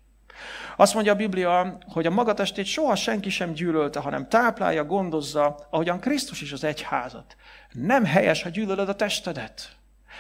[0.75, 5.99] Azt mondja a Biblia, hogy a magatestét soha senki sem gyűlölte, hanem táplálja, gondozza, ahogyan
[5.99, 7.35] Krisztus is az egyházat.
[7.71, 9.75] Nem helyes, ha gyűlölöd a testedet.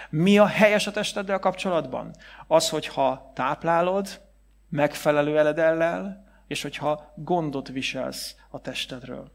[0.09, 2.15] Mi a helyes a testeddel kapcsolatban?
[2.47, 4.21] Az, hogyha táplálod,
[4.69, 9.31] megfelelő eledellel, és hogyha gondot viselsz a testedről.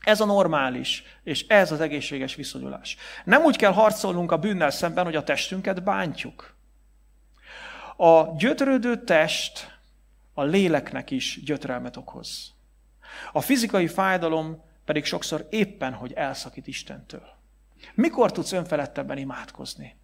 [0.00, 2.96] Ez a normális, és ez az egészséges viszonyulás.
[3.24, 6.54] Nem úgy kell harcolnunk a bűnnel szemben, hogy a testünket bántjuk.
[7.96, 9.79] A gyötrődő test
[10.40, 12.54] a léleknek is gyötrelmet okoz.
[13.32, 17.28] A fizikai fájdalom pedig sokszor éppen, hogy elszakít Istentől.
[17.94, 19.96] Mikor tudsz önfelettebben imádkozni?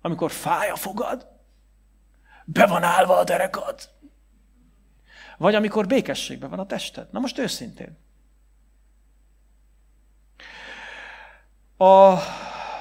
[0.00, 1.28] Amikor fáj a fogad?
[2.44, 3.90] Be van állva a derekad?
[5.38, 7.08] Vagy amikor békességben van a tested?
[7.12, 7.98] Na most őszintén.
[11.76, 12.18] A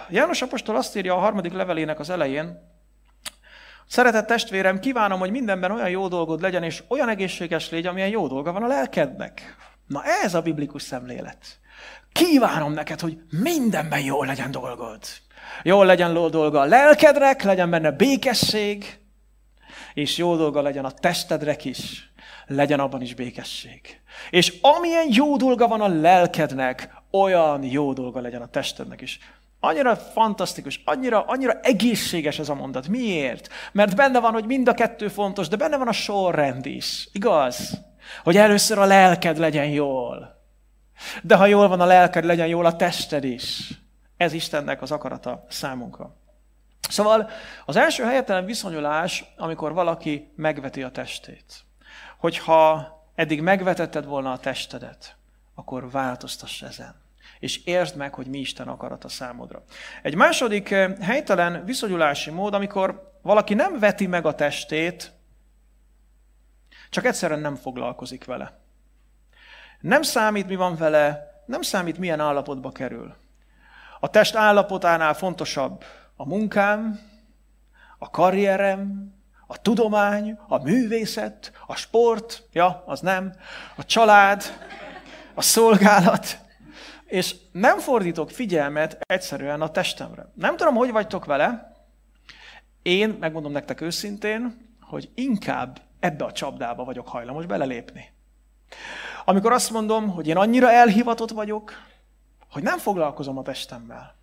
[0.10, 2.69] János Apostol azt írja a harmadik levelének az elején,
[3.90, 8.28] Szeretett testvérem, kívánom, hogy mindenben olyan jó dolgod legyen, és olyan egészséges légy, amilyen jó
[8.28, 9.56] dolga van a lelkednek.
[9.88, 11.60] Na ez a biblikus szemlélet.
[12.12, 15.00] Kívánom neked, hogy mindenben jól legyen dolgod.
[15.64, 19.00] Jól legyen ló dolga a lelkednek, legyen benne békesség,
[19.94, 22.12] és jó dolga legyen a testednek is.
[22.46, 24.02] Legyen abban is békesség.
[24.30, 29.20] És amilyen jó dolga van a lelkednek, olyan jó dolga legyen a testednek is.
[29.60, 32.88] Annyira fantasztikus, annyira, annyira egészséges ez a mondat.
[32.88, 33.50] Miért?
[33.72, 37.10] Mert benne van, hogy mind a kettő fontos, de benne van a sorrend is.
[37.12, 37.78] Igaz?
[38.24, 40.38] Hogy először a lelked legyen jól.
[41.24, 43.70] De ha jól van a lelked, legyen jól a tested is.
[44.18, 46.16] Ez Istennek az akarata számunkra.
[46.90, 47.30] Szóval
[47.66, 51.64] az első helyetelen viszonyulás, amikor valaki megveti a testét.
[52.18, 55.16] Hogyha eddig megvetetted volna a testedet,
[55.56, 57.08] akkor változtass ezen
[57.40, 59.64] és értsd meg, hogy mi Isten akarata számodra.
[60.02, 65.12] Egy második eh, helytelen viszonyulási mód, amikor valaki nem veti meg a testét,
[66.90, 68.60] csak egyszerűen nem foglalkozik vele.
[69.80, 73.16] Nem számít, mi van vele, nem számít, milyen állapotba kerül.
[74.00, 75.84] A test állapotánál fontosabb
[76.16, 77.00] a munkám,
[77.98, 79.14] a karrierem,
[79.48, 83.34] a tudomány, a művészet, a sport, ja, az nem,
[83.76, 84.44] a család,
[85.34, 86.40] a szolgálat,
[87.10, 90.32] és nem fordítok figyelmet egyszerűen a testemre.
[90.34, 91.74] Nem tudom, hogy vagytok vele,
[92.82, 98.12] én megmondom nektek őszintén, hogy inkább ebbe a csapdába vagyok hajlamos belelépni.
[99.26, 101.74] Amikor azt mondom, hogy én annyira elhivatott vagyok,
[102.50, 104.18] hogy nem foglalkozom a testemmel.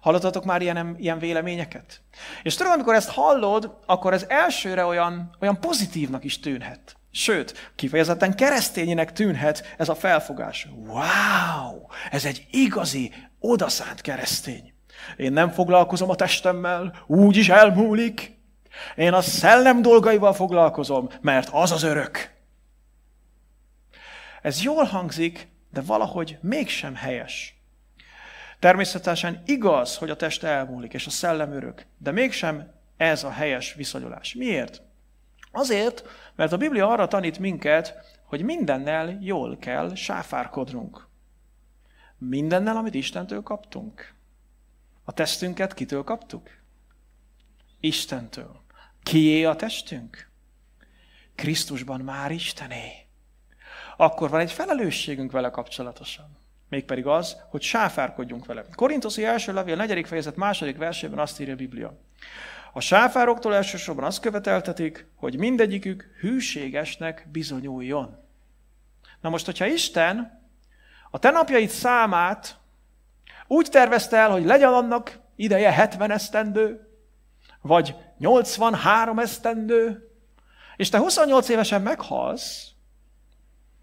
[0.00, 2.00] Hallottatok már ilyen, ilyen véleményeket?
[2.42, 6.96] És tudod, amikor ezt hallod, akkor ez elsőre olyan, olyan pozitívnak is tűnhet.
[7.10, 10.68] Sőt, kifejezetten keresztényinek tűnhet ez a felfogás.
[10.86, 11.86] Wow!
[12.10, 14.72] Ez egy igazi, odaszánt keresztény.
[15.16, 18.38] Én nem foglalkozom a testemmel, úgy is elmúlik.
[18.96, 22.30] Én a szellem dolgaival foglalkozom, mert az az örök.
[24.42, 27.54] Ez jól hangzik, de valahogy mégsem helyes.
[28.58, 33.74] Természetesen igaz, hogy a test elmúlik, és a szellem örök, de mégsem ez a helyes
[33.74, 34.34] viszonyulás.
[34.34, 34.82] Miért?
[35.50, 37.94] Azért, mert a Biblia arra tanít minket,
[38.24, 41.08] hogy mindennel jól kell sáfárkodnunk.
[42.18, 44.14] Mindennel, amit Istentől kaptunk.
[45.04, 46.50] A testünket kitől kaptuk?
[47.80, 48.62] Istentől.
[49.02, 50.30] Kié a testünk?
[51.34, 53.06] Krisztusban már Istené.
[53.96, 56.38] Akkor van egy felelősségünk vele kapcsolatosan.
[56.68, 58.64] Mégpedig az, hogy sáfárkodjunk vele.
[58.74, 60.06] Korintoszi első levél 4.
[60.06, 61.98] fejezet második versében azt írja a Biblia.
[62.72, 68.18] A sáfároktól elsősorban azt követeltetik, hogy mindegyikük hűségesnek bizonyuljon.
[69.20, 70.40] Na most, hogyha Isten
[71.10, 72.58] a te napjaid számát
[73.46, 76.88] úgy tervezte el, hogy legyen annak ideje 70 esztendő,
[77.60, 80.10] vagy 83 esztendő,
[80.76, 82.68] és te 28 évesen meghalsz,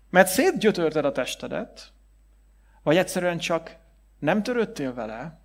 [0.10, 1.92] mert szétgyötörted a testedet,
[2.84, 3.76] vagy egyszerűen csak
[4.20, 5.40] nem törődtél vele,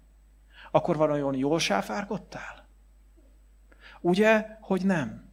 [0.70, 2.61] akkor van olyan jól sáfárkodtál?
[4.02, 5.30] Ugye, hogy nem.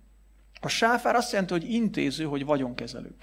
[0.61, 3.15] A sáfár azt jelenti, hogy intéző, hogy vagyonkezelő.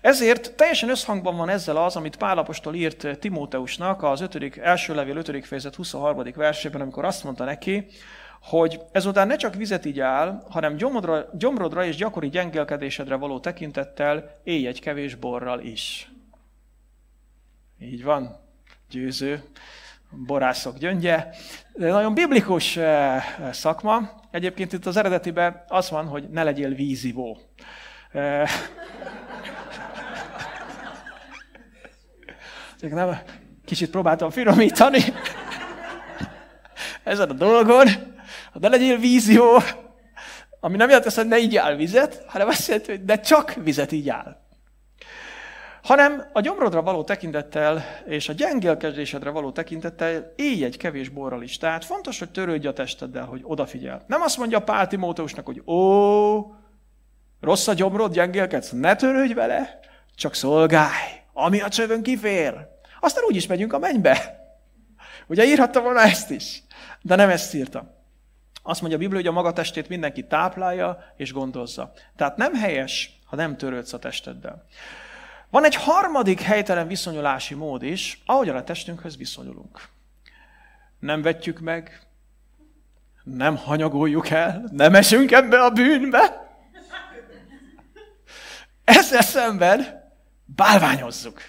[0.00, 4.56] Ezért teljesen összhangban van ezzel az, amit Pálapostól írt Timóteusnak az 5.
[4.56, 5.46] első levél 5.
[5.46, 6.22] fejezet 23.
[6.34, 7.86] versében, amikor azt mondta neki,
[8.42, 14.40] hogy ezután ne csak vizet így áll, hanem gyomrodra, gyomrodra és gyakori gyengelkedésedre való tekintettel
[14.44, 16.12] élj egy kevés borral is.
[17.78, 18.36] Így van,
[18.90, 19.44] győző,
[20.10, 21.28] borászok gyöngye.
[21.72, 24.10] De nagyon biblikus eh, szakma.
[24.30, 27.38] Egyébként itt az eredetiben az van, hogy ne legyél vízivó.
[28.12, 28.50] Eh,
[32.80, 33.18] nem,
[33.64, 35.00] kicsit próbáltam finomítani
[37.02, 37.86] ezen a dolgon.
[38.52, 39.58] Ne legyél vízivó,
[40.60, 43.92] ami nem jelenti azt, hogy ne igyál vizet, hanem azt jelenti, hogy ne csak vizet
[43.92, 44.39] igyál
[45.82, 51.56] hanem a gyomrodra való tekintettel és a gyengélkedésedre való tekintettel élj egy kevés borral is.
[51.56, 54.04] Tehát fontos, hogy törődj a testeddel, hogy odafigyel.
[54.06, 56.54] Nem azt mondja Pál Timóteusnak, hogy ó,
[57.40, 59.80] rossz a gyomrod, gyengélkedsz, ne törődj vele,
[60.14, 62.54] csak szolgálj, ami a csövön kifér.
[63.00, 64.38] Aztán úgy is megyünk a mennybe.
[65.26, 66.62] Ugye írhatta volna ezt is,
[67.02, 67.98] de nem ezt írta.
[68.62, 71.92] Azt mondja a Biblia, hogy a maga testét mindenki táplálja és gondozza.
[72.16, 74.64] Tehát nem helyes, ha nem törődsz a testeddel.
[75.50, 79.88] Van egy harmadik helytelen viszonyulási mód is, ahogyan a testünkhöz viszonyulunk.
[80.98, 82.06] Nem vetjük meg,
[83.24, 86.48] nem hanyagoljuk el, nem esünk ebbe a bűnbe.
[88.84, 90.10] Ezzel szemben
[90.44, 91.42] bálványozzuk.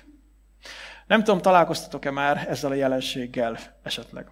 [1.08, 4.28] Nem tudom, találkoztatok-e már ezzel a jelenséggel esetleg.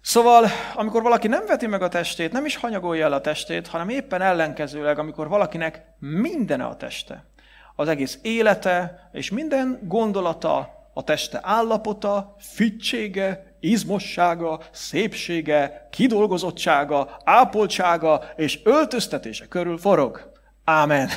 [0.00, 3.88] Szóval, amikor valaki nem veti meg a testét, nem is hanyagolja el a testét, hanem
[3.88, 7.24] éppen ellenkezőleg, amikor valakinek mindene a teste,
[7.76, 18.60] az egész élete és minden gondolata, a teste állapota, fittsége, izmossága, szépsége, kidolgozottsága, ápoltsága és
[18.64, 20.32] öltöztetése körül forog.
[20.64, 21.10] Ámen.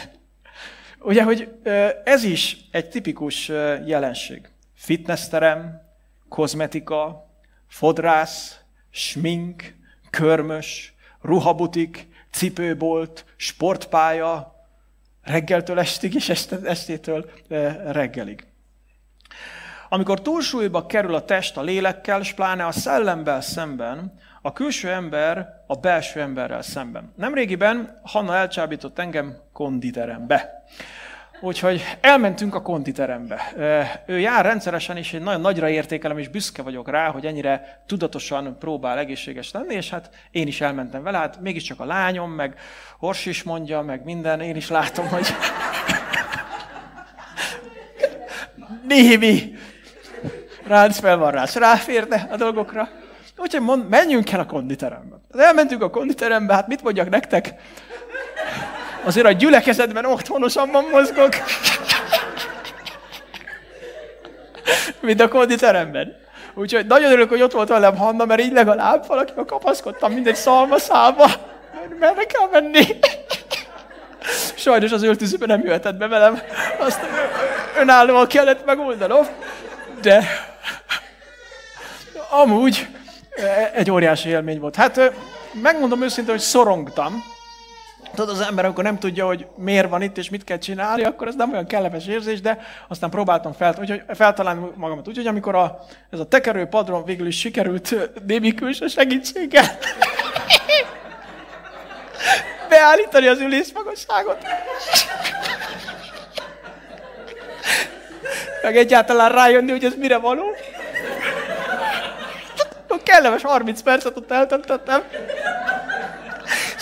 [0.99, 1.59] Ugye, hogy
[2.03, 3.47] ez is egy tipikus
[3.85, 4.49] jelenség.
[4.75, 5.81] Fitnessterem,
[6.29, 7.29] kozmetika,
[7.67, 9.75] fodrász, smink,
[10.09, 14.58] körmös, ruhabutik, cipőbolt, sportpálya,
[15.23, 16.29] reggeltől estig és
[16.63, 17.29] estétől
[17.91, 18.47] reggelig.
[19.89, 25.63] Amikor túlsúlyba kerül a test a lélekkel, és pláne a szellemmel szemben, a külső ember
[25.67, 27.13] a belső emberrel szemben.
[27.15, 30.63] Nemrégiben Hanna elcsábított engem konditerembe.
[31.41, 33.53] Úgyhogy elmentünk a konditerembe.
[34.05, 38.57] Ő jár rendszeresen, és én nagyon nagyra értékelem, és büszke vagyok rá, hogy ennyire tudatosan
[38.59, 42.55] próbál egészséges lenni, és hát én is elmentem vele, hát mégiscsak a lányom, meg
[42.97, 45.27] Hors is mondja, meg minden, én is látom, hogy
[48.87, 49.55] némi
[50.67, 52.89] ránc fel van rá, ráférne a dolgokra.
[53.37, 55.15] Úgyhogy mond, menjünk el a konditerembe.
[55.37, 57.53] Elmentünk a konditerembe, hát mit mondjak nektek?
[59.09, 61.29] Azért a gyülekezetben otthonosabban mozgok,
[64.99, 66.15] mint a konditeremben.
[66.53, 71.25] Úgyhogy nagyon örülök, hogy ott volt velem Hanna, mert így legalább valakivel kapaszkodtam, mindegy szalmaszába.
[71.99, 72.85] Merre kell menni?
[74.55, 76.41] Sajnos az öltözőben nem jöhetett be velem.
[76.79, 76.99] Azt
[77.79, 79.27] önállóan kellett megoldanom.
[80.01, 80.23] De
[82.29, 82.87] amúgy
[83.73, 84.75] egy óriási élmény volt.
[84.75, 85.11] Hát
[85.61, 87.23] megmondom őszintén, hogy szorongtam,
[88.15, 91.27] Tudod, az ember, amikor nem tudja, hogy miért van itt, és mit kell csinálni, akkor
[91.27, 95.07] ez nem olyan kellemes érzés, de aztán próbáltam fel, hogy feltalálni magamat.
[95.07, 95.79] Úgyhogy amikor a,
[96.09, 97.95] ez a tekerő padron végül is sikerült
[98.25, 99.65] némi külső segítséggel
[102.69, 104.37] beállítani az ülés magasságot.
[108.61, 110.45] Meg egyáltalán rájönni, hogy ez mire való.
[113.09, 115.03] Kellemes 30 percet ott eltöntöttem.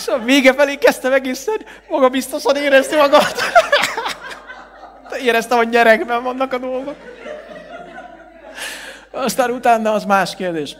[0.06, 1.56] A vége felé kezdtem egészen
[1.88, 3.34] magabiztosan érezni magad.
[5.22, 6.96] Éreztem, hogy gyerekben vannak a dolgok.
[9.10, 10.76] Aztán utána az más kérdés.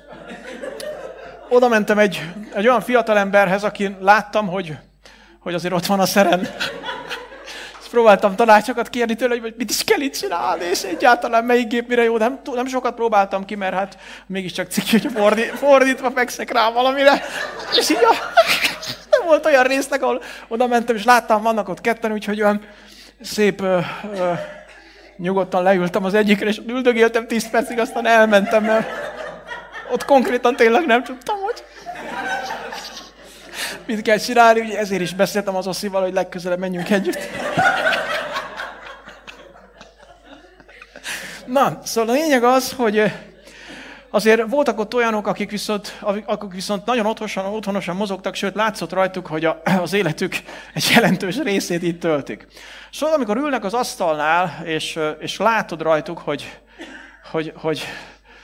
[1.48, 2.22] Oda mentem egy,
[2.54, 4.76] egy olyan fiatalemberhez, aki láttam, hogy,
[5.40, 6.40] hogy azért ott van a szeren.
[7.78, 11.88] Ezt próbáltam tanácsokat kérni tőle, hogy mit is kell itt csinálni, és egyáltalán melyik gép
[11.88, 12.16] mire jó.
[12.16, 17.22] Nem, nem sokat próbáltam ki, mert hát mégiscsak cikk, hogy fordít, fordítva fekszek rá valamire.
[17.78, 18.14] És így a,
[19.24, 22.60] volt olyan résznek, ahol oda mentem, és láttam, vannak ott ketten, úgyhogy olyan
[23.20, 23.78] szép ö,
[24.14, 24.32] ö,
[25.16, 28.88] nyugodtan leültem az egyikre, és üldögéltem 10 percig, aztán elmentem, mert
[29.92, 31.64] ott konkrétan tényleg nem tudtam, hogy
[33.86, 37.18] mit kell csinálni, ugye ezért is beszéltem az Oszival, hogy legközelebb menjünk együtt.
[41.46, 43.12] Na, szóval a lényeg az, hogy
[44.10, 49.26] azért voltak ott olyanok, akik viszont, akik viszont nagyon otthonosan, otthonosan mozogtak, sőt látszott rajtuk,
[49.26, 50.36] hogy a, az életük
[50.74, 52.46] egy jelentős részét itt töltik.
[52.92, 56.58] Szóval amikor ülnek az asztalnál, és, és látod rajtuk, hogy,
[57.30, 57.82] hogy, hogy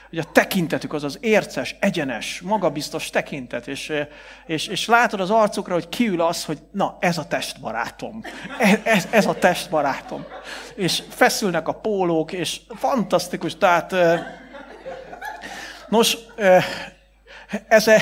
[0.09, 3.93] hogy a tekintetük az az érces, egyenes, magabiztos tekintet, és,
[4.45, 8.21] és, és látod az arcukra, hogy kiül az, hogy na, ez a testbarátom,
[8.59, 10.25] ez, ez, ez a testbarátom.
[10.75, 13.95] És feszülnek a pólók, és fantasztikus, tehát
[15.89, 16.17] nos,
[17.67, 17.97] ez, a,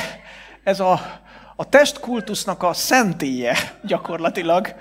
[0.63, 1.21] ez a,
[1.55, 4.75] a testkultusznak a szentélye gyakorlatilag,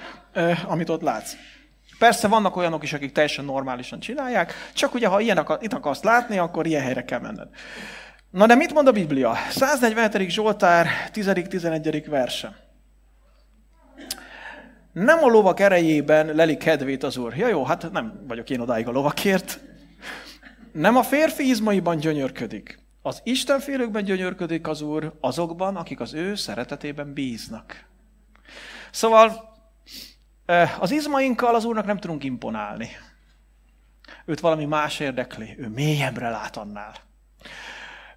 [0.66, 1.32] amit ott látsz.
[1.98, 6.38] Persze vannak olyanok is, akik teljesen normálisan csinálják, csak ugye, ha ilyen itt akarsz látni,
[6.38, 7.48] akkor ilyen helyre kell menned.
[8.30, 9.34] Na de mit mond a Biblia?
[9.50, 10.30] 147.
[10.30, 12.04] Zsoltár 10.-11.
[12.08, 12.56] verse.
[14.92, 17.36] Nem a lovak erejében leli kedvét az Úr.
[17.36, 19.60] Ja jó, hát nem vagyok én odáig a lovakért.
[20.72, 22.81] Nem a férfi izmaiban gyönyörködik.
[23.02, 27.84] Az Istenfélőkben gyönyörködik az Úr azokban, akik az ő szeretetében bíznak.
[28.90, 29.54] Szóval
[30.78, 32.88] az izmainkkal az Úrnak nem tudunk imponálni.
[34.24, 36.94] Őt valami más érdekli, ő mélyebbre lát annál.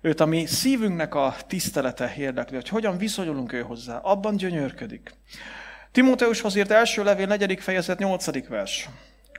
[0.02, 5.16] Őt a mi szívünknek a tisztelete érdekli, hogy hogyan viszonyulunk ő hozzá, abban gyönyörködik.
[5.92, 7.60] Timóteushoz írt első levél 4.
[7.60, 8.48] fejezet 8.
[8.48, 8.90] vers.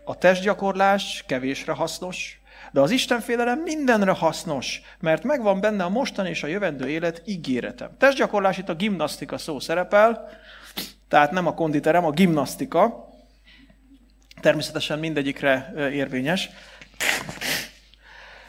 [0.05, 2.41] A testgyakorlás kevésre hasznos,
[2.77, 7.91] de az Istenfélelem mindenre hasznos, mert megvan benne a mostani és a jövendő élet ígérete.
[7.99, 10.29] Testgyakorlás itt a gimnasztika szó szerepel,
[11.09, 13.09] tehát nem a konditerem, a gimnasztika.
[14.41, 16.51] Természetesen mindegyikre érvényes.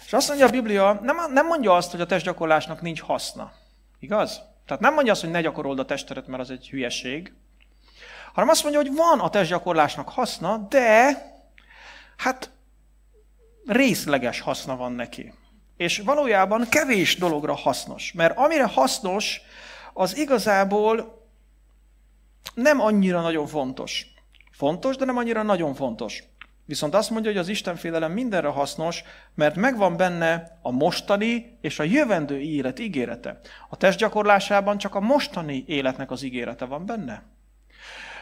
[0.06, 3.52] És azt mondja a Biblia, nem, nem mondja azt, hogy a testgyakorlásnak nincs haszna.
[4.00, 4.42] Igaz?
[4.66, 7.34] Tehát nem mondja azt, hogy ne gyakorold a testedet, mert az egy hülyeség.
[8.34, 11.18] Hanem azt mondja, hogy van a testgyakorlásnak haszna, de
[12.18, 12.50] hát
[13.68, 15.34] részleges haszna van neki.
[15.78, 18.12] És valójában kevés dologra hasznos.
[18.12, 19.42] Mert amire hasznos,
[19.94, 21.26] az igazából
[22.54, 24.06] nem annyira nagyon fontos.
[24.52, 26.24] Fontos, de nem annyira nagyon fontos.
[26.66, 29.04] Viszont azt mondja, hogy az Istenfélelem mindenre hasznos,
[29.36, 33.40] mert megvan benne a mostani és a jövendő élet ígérete.
[33.70, 37.24] A test gyakorlásában csak a mostani életnek az ígérete van benne.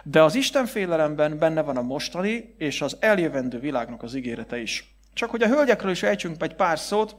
[0.03, 4.94] De az Istenfélelemben benne van a mostani és az eljövendő világnak az ígérete is.
[5.15, 7.15] Csak hogy a hölgyekről is ejtsünk egy pár szót,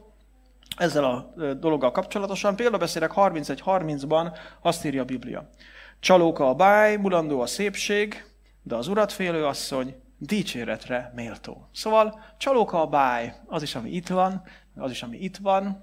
[0.77, 2.55] ezzel a dologgal kapcsolatosan.
[2.55, 5.49] Példabeszélek 31.30-ban azt írja a Biblia.
[5.99, 8.25] Csalóka a báj, mulandó a szépség,
[8.63, 11.69] de az urat félő asszony dicséretre méltó.
[11.73, 14.41] Szóval csalóka a báj, az is, ami itt van,
[14.75, 15.81] az is, ami itt van.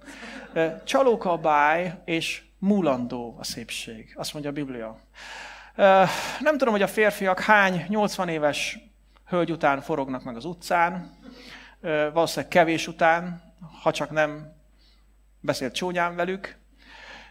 [0.84, 4.14] Csalóka a báj, és mulandó a szépség.
[4.16, 4.98] Azt mondja a Biblia.
[6.40, 8.78] Nem tudom, hogy a férfiak hány 80 éves
[9.26, 11.12] hölgy után forognak meg az utcán,
[12.12, 13.42] valószínűleg kevés után,
[13.82, 14.52] ha csak nem
[15.40, 16.56] beszélt csúnyán velük,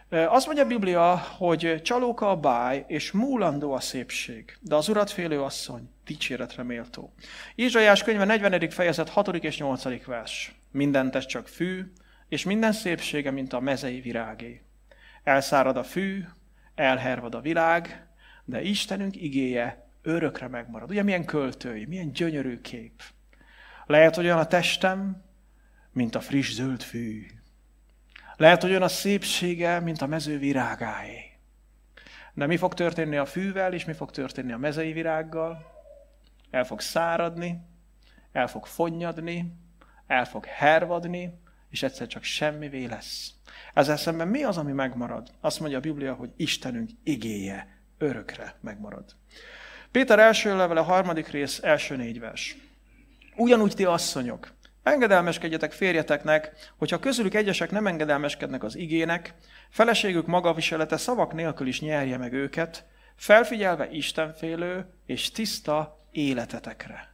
[0.09, 5.11] azt mondja a Biblia, hogy csalóka a báj, és múlandó a szépség, de az urat
[5.11, 7.13] félő asszony dicséretre méltó.
[7.55, 8.69] Izsajás könyve 40.
[8.69, 9.27] fejezet 6.
[9.27, 10.05] és 8.
[10.05, 10.55] vers.
[10.71, 11.91] Minden test csak fű,
[12.27, 14.61] és minden szépsége, mint a mezei virágé.
[15.23, 16.23] Elszárad a fű,
[16.75, 18.07] elhervad a világ,
[18.45, 20.89] de Istenünk igéje örökre megmarad.
[20.89, 23.03] Ugye milyen költői, milyen gyönyörű kép.
[23.85, 25.23] Lehet, hogy olyan a testem,
[25.91, 27.25] mint a friss zöld fű.
[28.35, 31.33] Lehet, hogy olyan a szépsége, mint a mező virágáé.
[32.33, 35.71] De mi fog történni a fűvel, és mi fog történni a mezei virággal?
[36.49, 37.61] El fog száradni,
[38.31, 39.53] el fog fonnyadni,
[40.07, 43.33] el fog hervadni, és egyszer csak semmivé lesz.
[43.73, 45.31] Ezzel szemben mi az, ami megmarad?
[45.41, 47.67] Azt mondja a Biblia, hogy Istenünk igéje
[47.97, 49.15] örökre megmarad.
[49.91, 52.57] Péter első levele, harmadik rész, első négy vers.
[53.35, 54.53] Ugyanúgy ti asszonyok,
[54.83, 59.33] engedelmeskedjetek férjeteknek, hogyha közülük egyesek nem engedelmeskednek az igének,
[59.69, 67.11] feleségük magaviselete szavak nélkül is nyerje meg őket, felfigyelve istenfélő és tiszta életetekre.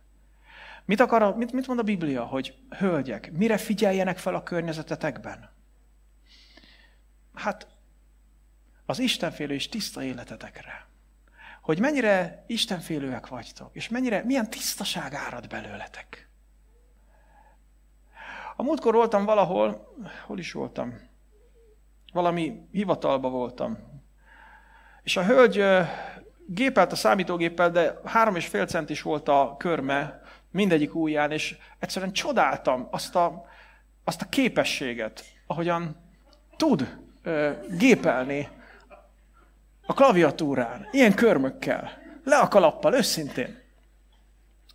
[0.86, 5.50] Mit, akar, mit, mit mond a Biblia, hogy hölgyek, mire figyeljenek fel a környezetetekben?
[7.34, 7.68] Hát
[8.86, 10.89] az istenfélő és tiszta életetekre
[11.70, 16.30] hogy mennyire istenfélőek vagytok, és mennyire, milyen tisztaság árad belőletek.
[18.56, 19.96] A múltkor voltam valahol,
[20.26, 20.94] hol is voltam?
[22.14, 23.78] Valami hivatalba voltam.
[25.04, 25.64] És a hölgy
[26.46, 32.14] gépelt a számítógéppel, de három és fél centis volt a körme mindegyik ujján, és egyszerűen
[32.14, 33.46] csodáltam azt a,
[34.04, 35.96] azt a képességet, ahogyan
[36.56, 36.98] tud
[37.78, 38.48] gépelni
[39.90, 41.92] a klaviatúrán, ilyen körmökkel,
[42.24, 43.58] le a kalappal, őszintén.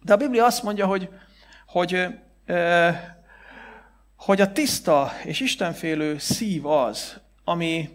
[0.03, 1.09] De a Biblia azt mondja, hogy,
[1.67, 2.07] hogy,
[4.17, 7.89] hogy a tiszta és istenfélő szív az, ami,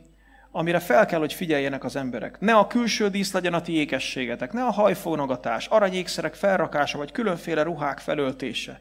[0.52, 2.40] amire fel kell, hogy figyeljenek az emberek.
[2.40, 7.64] Ne a külső dísz legyen a ti ékességetek, ne a hajfónogatás, aranyékszerek felrakása, vagy különféle
[7.64, 8.80] ruhák felöltése.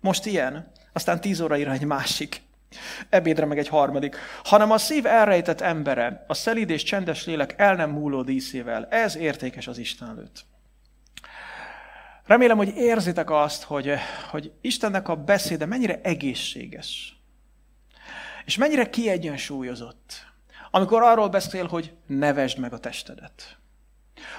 [0.00, 2.42] Most ilyen, aztán tíz óraira egy másik
[3.08, 7.74] ebédre meg egy harmadik, hanem a szív elrejtett embere, a szelíd és csendes lélek el
[7.74, 8.86] nem múló díszével.
[8.90, 10.44] Ez értékes az Isten előtt.
[12.24, 13.94] Remélem, hogy érzitek azt, hogy,
[14.30, 17.20] hogy Istennek a beszéde mennyire egészséges,
[18.44, 20.26] és mennyire kiegyensúlyozott.
[20.70, 23.56] Amikor arról beszél, hogy ne vesd meg a testedet.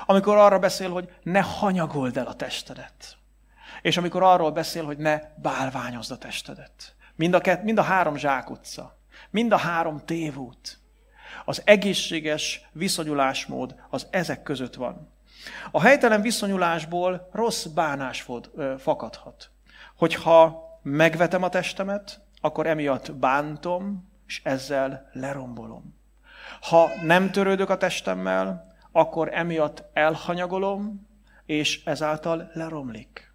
[0.05, 3.17] Amikor arra beszél, hogy ne hanyagold el a testedet.
[3.81, 6.95] És amikor arról beszél, hogy ne bálványozd a testedet.
[7.18, 8.97] Mind a, kett, mind a három zsákutca,
[9.30, 10.80] mind a három tévút.
[11.45, 15.09] Az egészséges viszonyulásmód az ezek között van.
[15.72, 19.49] A helytelen viszonyulásból rossz bánásmód fakadhat.
[19.95, 25.95] Hogyha megvetem a testemet, akkor emiatt bántom, és ezzel lerombolom.
[26.61, 31.07] Ha nem törődök a testemmel, akkor emiatt elhanyagolom,
[31.45, 33.26] és ezáltal leromlik.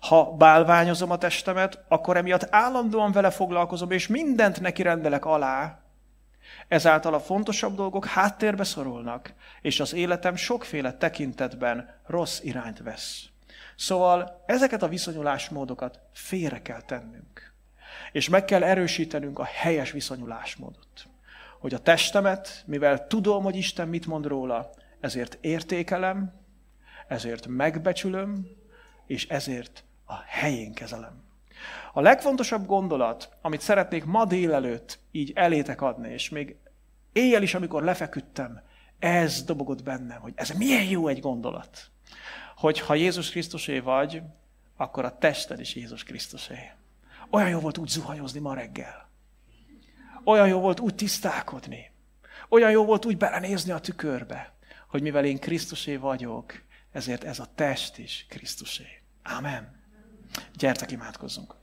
[0.00, 5.80] Ha bálványozom a testemet, akkor emiatt állandóan vele foglalkozom, és mindent neki rendelek alá.
[6.68, 13.24] Ezáltal a fontosabb dolgok háttérbe szorulnak, és az életem sokféle tekintetben rossz irányt vesz.
[13.76, 17.52] Szóval ezeket a viszonyulásmódokat félre kell tennünk.
[18.12, 21.06] És meg kell erősítenünk a helyes viszonyulásmódot.
[21.58, 24.70] Hogy a testemet, mivel tudom, hogy Isten mit mond róla,
[25.00, 26.32] ezért értékelem,
[27.08, 28.46] ezért megbecsülöm,
[29.06, 31.24] és ezért a helyén kezelem.
[31.92, 36.56] A legfontosabb gondolat, amit szeretnék ma délelőtt így elétek adni, és még
[37.12, 38.60] éjjel is, amikor lefeküdtem,
[38.98, 41.90] ez dobogott bennem, hogy ez milyen jó egy gondolat.
[42.56, 44.22] Hogy ha Jézus Krisztusé vagy,
[44.76, 46.70] akkor a tested is Jézus Krisztusé.
[47.30, 49.08] Olyan jó volt úgy zuhanyozni ma reggel.
[50.24, 51.90] Olyan jó volt úgy tisztálkodni.
[52.48, 54.54] Olyan jó volt úgy belenézni a tükörbe,
[54.86, 56.62] hogy mivel én Krisztusé vagyok,
[56.96, 59.02] ezért ez a test is Krisztusé.
[59.22, 59.82] Amen.
[60.54, 61.54] Gyertek, imádkozzunk.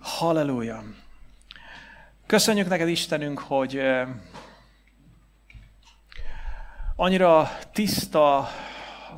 [0.00, 0.82] Halleluja!
[2.26, 3.80] Köszönjük neked, Istenünk, hogy
[6.96, 8.48] annyira tiszta,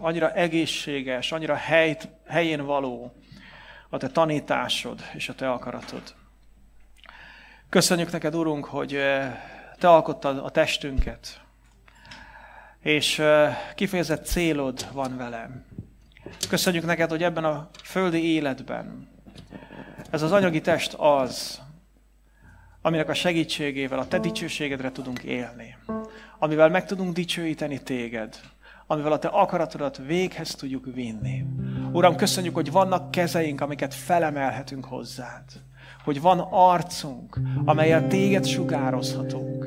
[0.00, 3.16] annyira egészséges, annyira helyt, helyén való
[3.88, 6.14] a te tanításod és a te akaratod.
[7.68, 8.90] Köszönjük neked, Urunk, hogy
[9.78, 11.45] te alkottad a testünket,
[12.86, 13.22] és
[13.74, 15.64] kifejezett célod van velem.
[16.48, 19.08] Köszönjük neked, hogy ebben a földi életben
[20.10, 21.60] ez az anyagi test az,
[22.82, 25.76] aminek a segítségével a te dicsőségedre tudunk élni.
[26.38, 28.40] Amivel meg tudunk dicsőíteni téged.
[28.86, 31.44] Amivel a te akaratodat véghez tudjuk vinni.
[31.92, 35.44] Uram, köszönjük, hogy vannak kezeink, amiket felemelhetünk hozzád.
[36.04, 39.66] Hogy van arcunk, amelyel téged sugározhatunk.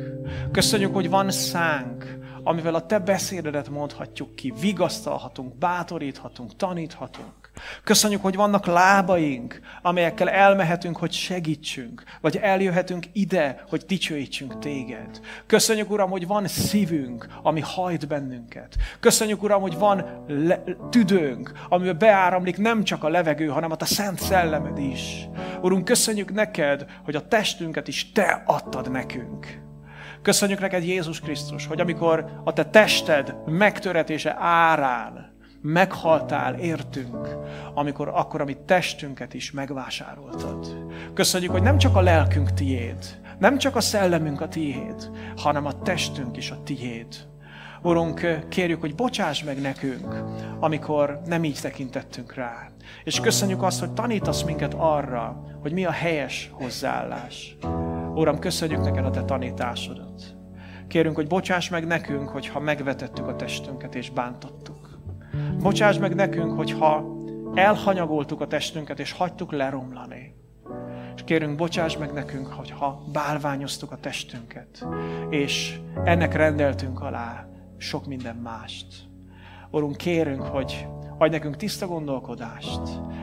[0.51, 7.39] Köszönjük, hogy van szánk, amivel a te beszédedet mondhatjuk ki, vigasztalhatunk, bátoríthatunk, taníthatunk.
[7.83, 15.19] Köszönjük, hogy vannak lábaink, amelyekkel elmehetünk, hogy segítsünk, vagy eljöhetünk ide, hogy dicsőítsünk téged.
[15.45, 18.75] Köszönjük, Uram, hogy van szívünk, ami hajt bennünket.
[18.99, 23.85] Köszönjük, Uram, hogy van le- tüdőnk, amiben beáramlik nem csak a levegő, hanem a te
[23.85, 25.27] szent szellemed is.
[25.61, 29.68] Urunk, köszönjük neked, hogy a testünket is te adtad nekünk.
[30.21, 37.37] Köszönjük neked Jézus Krisztus, hogy amikor a te tested megtöretése árán meghaltál, értünk,
[37.73, 40.87] amikor akkor a mi testünket is megvásároltad.
[41.13, 45.81] Köszönjük, hogy nem csak a lelkünk tiéd, nem csak a szellemünk a tiéd, hanem a
[45.81, 47.07] testünk is a tiéd.
[47.81, 50.23] Urunk, kérjük, hogy bocsáss meg nekünk,
[50.59, 52.69] amikor nem így tekintettünk rá.
[53.03, 57.57] És köszönjük azt, hogy tanítasz minket arra, hogy mi a helyes hozzáállás.
[58.19, 60.35] Uram, köszönjük neked a te tanításodat.
[60.87, 64.99] Kérünk, hogy bocsáss meg nekünk, hogyha megvetettük a testünket és bántottuk.
[65.59, 67.17] Bocsáss meg nekünk, hogyha
[67.53, 70.35] elhanyagoltuk a testünket és hagytuk leromlani.
[71.15, 74.87] És kérünk, bocsáss meg nekünk, hogyha bálványoztuk a testünket,
[75.29, 77.47] és ennek rendeltünk alá
[77.77, 78.87] sok minden mást.
[79.71, 82.81] Urunk, kérünk, hogy adj nekünk tiszta gondolkodást,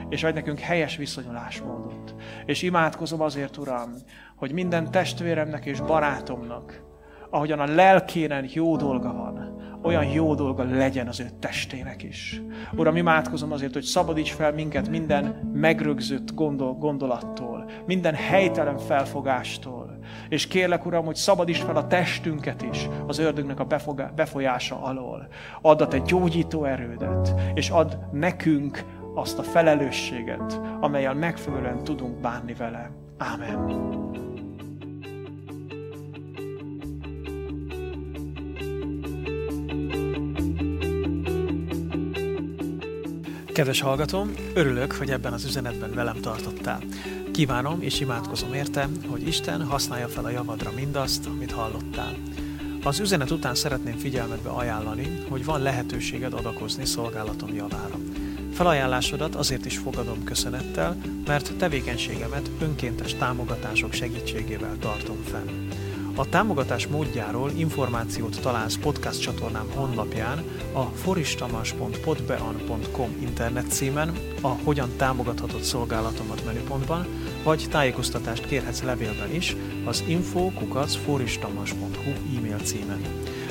[0.09, 2.15] és adj nekünk helyes viszonyulásmódot.
[2.47, 3.91] És imádkozom azért, Uram,
[4.37, 6.83] hogy minden testvéremnek és barátomnak,
[7.31, 12.43] ahogyan a lelkénen jó dolga van, olyan jó dolga legyen az ő testének is.
[12.77, 19.99] Uram, imádkozom azért, hogy szabadíts fel minket minden megrögzött gondol, gondolattól, minden helytelen felfogástól.
[20.29, 23.67] És kérlek, Uram, hogy szabadíts fel a testünket is az ördögnek a
[24.15, 25.29] befolyása alól.
[25.63, 28.85] Add a te gyógyító erődet, és add nekünk
[29.15, 32.91] azt a felelősséget, amelyel megfelelően tudunk bánni vele.
[33.19, 34.26] Amen.
[43.57, 46.83] Kedves hallgatom, örülök, hogy ebben az üzenetben velem tartottál.
[47.33, 52.17] Kívánom és imádkozom érte, hogy Isten használja fel a javadra mindazt, amit hallottál.
[52.83, 57.99] Az üzenet után szeretném figyelmetbe ajánlani, hogy van lehetőséged adakozni szolgálatom javára.
[58.53, 60.97] Felajánlásodat azért is fogadom köszönettel,
[61.27, 65.69] mert tevékenységemet önkéntes támogatások segítségével tartom fenn.
[66.19, 75.63] A támogatás módjáról információt találsz podcast csatornám honlapján, a foristamas.podbean.com internet címen, a Hogyan támogathatod
[75.63, 77.07] szolgálatomat menüpontban,
[77.45, 83.01] vagy tájékoztatást kérhetsz levélben is az info.foristamas.hu e-mail címen.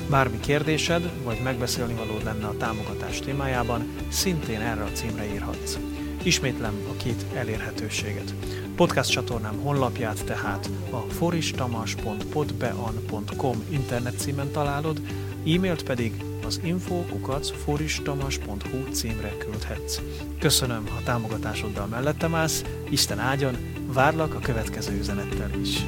[0.10, 5.78] Bármi kérdésed, vagy megbeszélni valód lenne a támogatás témájában, szintén erre a címre írhatsz.
[6.26, 8.34] Ismétlem a két elérhetőséget.
[8.76, 15.02] Podcast csatornám honlapját tehát a foristamas.podbean.com internet címen találod,
[15.48, 20.02] e-mailt pedig az info.foristamas.hu címre küldhetsz.
[20.40, 23.58] Köszönöm, ha támogatásoddal mellettem állsz, Isten áldjon,
[23.94, 25.86] várlak a következő üzenettel is.